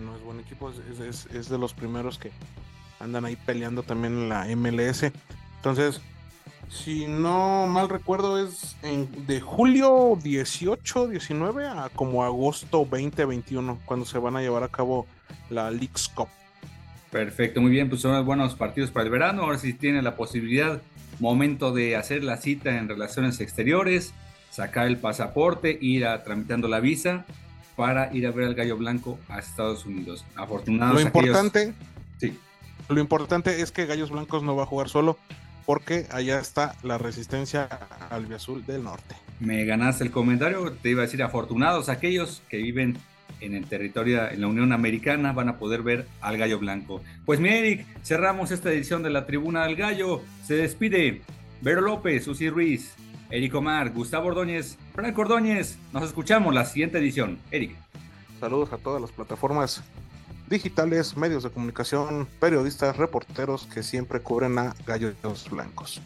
no 0.00 0.16
es 0.16 0.22
buen 0.22 0.40
equipo, 0.40 0.70
es, 0.70 1.48
de 1.48 1.58
los 1.58 1.74
primeros 1.74 2.18
que 2.18 2.30
andan 3.00 3.24
ahí 3.24 3.36
peleando 3.36 3.82
también 3.82 4.14
en 4.14 4.28
la 4.28 4.46
MLS. 4.56 5.12
Entonces, 5.56 6.00
si 6.68 7.06
no 7.06 7.66
mal 7.66 7.88
recuerdo, 7.88 8.42
es 8.42 8.76
de 8.82 9.40
julio 9.40 10.18
18, 10.22 11.08
19 11.08 11.66
a 11.66 11.90
como 11.94 12.24
agosto 12.24 12.86
20, 12.86 13.24
21, 13.24 13.80
cuando 13.84 14.06
se 14.06 14.18
van 14.18 14.36
a 14.36 14.40
llevar 14.40 14.62
a 14.62 14.68
cabo 14.68 15.06
la 15.50 15.70
League's 15.70 16.08
Cup. 16.08 16.28
Perfecto, 17.14 17.60
muy 17.60 17.70
bien, 17.70 17.88
pues 17.88 18.00
son 18.00 18.26
buenos 18.26 18.56
partidos 18.56 18.90
para 18.90 19.04
el 19.04 19.10
verano. 19.12 19.42
Ahora 19.42 19.56
sí 19.56 19.72
tiene 19.72 20.02
la 20.02 20.16
posibilidad, 20.16 20.82
momento 21.20 21.72
de 21.72 21.94
hacer 21.94 22.24
la 22.24 22.38
cita 22.38 22.76
en 22.76 22.88
relaciones 22.88 23.38
exteriores 23.38 24.12
sacar 24.50 24.88
el 24.88 24.96
pasaporte, 24.96 25.78
ir 25.80 26.06
a 26.06 26.24
tramitando 26.24 26.66
la 26.66 26.80
visa 26.80 27.24
para 27.76 28.12
ir 28.12 28.26
a 28.26 28.32
ver 28.32 28.46
al 28.46 28.56
Gallo 28.56 28.76
Blanco 28.76 29.20
a 29.28 29.38
Estados 29.38 29.86
Unidos. 29.86 30.24
Afortunados. 30.34 30.96
Lo 30.96 31.00
importante, 31.02 31.72
sí. 32.18 32.36
Lo 32.88 33.00
importante 33.00 33.60
es 33.60 33.70
que 33.70 33.86
Gallos 33.86 34.10
Blancos 34.10 34.42
no 34.42 34.56
va 34.56 34.64
a 34.64 34.66
jugar 34.66 34.88
solo 34.88 35.16
porque 35.66 36.08
allá 36.10 36.40
está 36.40 36.74
la 36.82 36.98
resistencia 36.98 37.68
al 38.10 38.32
Azul 38.34 38.66
del 38.66 38.82
Norte. 38.82 39.14
Me 39.38 39.64
ganaste 39.64 40.02
el 40.02 40.10
comentario, 40.10 40.72
te 40.72 40.90
iba 40.90 41.02
a 41.02 41.06
decir 41.06 41.22
afortunados 41.22 41.88
aquellos 41.88 42.42
que 42.48 42.56
viven 42.56 42.98
en 43.40 43.54
el 43.54 43.66
territorio, 43.66 44.28
en 44.28 44.40
la 44.40 44.46
Unión 44.46 44.72
Americana, 44.72 45.32
van 45.32 45.48
a 45.48 45.58
poder 45.58 45.82
ver 45.82 46.06
al 46.20 46.38
Gallo 46.38 46.58
Blanco. 46.58 47.02
Pues 47.24 47.40
mi 47.40 47.48
Eric, 47.48 47.86
cerramos 48.02 48.50
esta 48.50 48.72
edición 48.72 49.02
de 49.02 49.10
la 49.10 49.26
Tribuna 49.26 49.64
del 49.66 49.76
Gallo. 49.76 50.22
Se 50.44 50.54
despide 50.54 51.22
Vero 51.60 51.80
López, 51.80 52.24
Susi 52.24 52.50
Ruiz, 52.50 52.94
Eric 53.30 53.54
Omar, 53.54 53.90
Gustavo 53.90 54.28
Ordóñez, 54.28 54.78
Franco 54.94 55.22
Ordóñez. 55.22 55.78
Nos 55.92 56.04
escuchamos 56.04 56.54
la 56.54 56.64
siguiente 56.64 56.98
edición. 56.98 57.38
Eric. 57.50 57.76
Saludos 58.40 58.72
a 58.72 58.78
todas 58.78 59.00
las 59.00 59.12
plataformas 59.12 59.82
digitales, 60.48 61.16
medios 61.16 61.42
de 61.42 61.50
comunicación, 61.50 62.28
periodistas, 62.38 62.96
reporteros 62.96 63.66
que 63.66 63.82
siempre 63.82 64.20
cubren 64.20 64.58
a 64.58 64.74
Gallos 64.86 65.14
Blancos. 65.50 66.02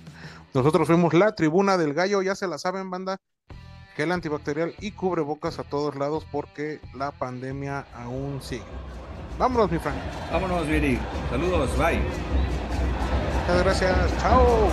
Nosotros 0.55 0.87
fuimos 0.87 1.13
la 1.15 1.35
tribuna 1.35 1.77
del 1.77 1.95
gallo, 1.95 2.23
ya 2.23 2.35
se 2.35 2.47
la 2.47 2.59
saben, 2.59 2.91
banda. 2.91 3.19
Gel 3.99 4.13
antibacterial 4.13 4.77
y 4.79 4.93
cubrebocas 4.93 5.59
a 5.59 5.65
todos 5.65 5.97
lados 5.97 6.25
porque 6.31 6.79
la 6.95 7.11
pandemia 7.11 7.85
aún 7.97 8.41
sigue. 8.41 8.63
Vámonos, 9.41 9.73
mi 9.73 9.79
Frank. 9.81 9.97
Vámonos, 10.31 10.69
Viri. 10.69 11.01
Saludos, 11.31 11.77
bye. 11.77 11.99
Muchas 13.41 13.65
gracias. 13.65 14.19
Chao. 14.21 14.69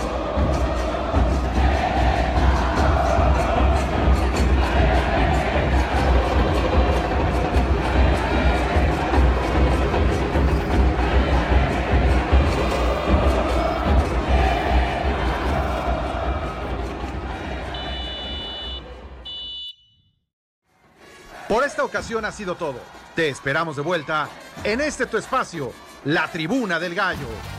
Por 21.48 21.64
esta 21.64 21.84
ocasión 21.84 22.24
ha 22.24 22.32
sido 22.32 22.56
todo. 22.56 22.80
Te 23.14 23.28
esperamos 23.28 23.76
de 23.76 23.82
vuelta 23.82 24.28
en 24.64 24.80
este 24.80 25.06
tu 25.06 25.16
espacio, 25.16 25.72
la 26.04 26.30
tribuna 26.30 26.78
del 26.78 26.94
gallo 26.94 27.55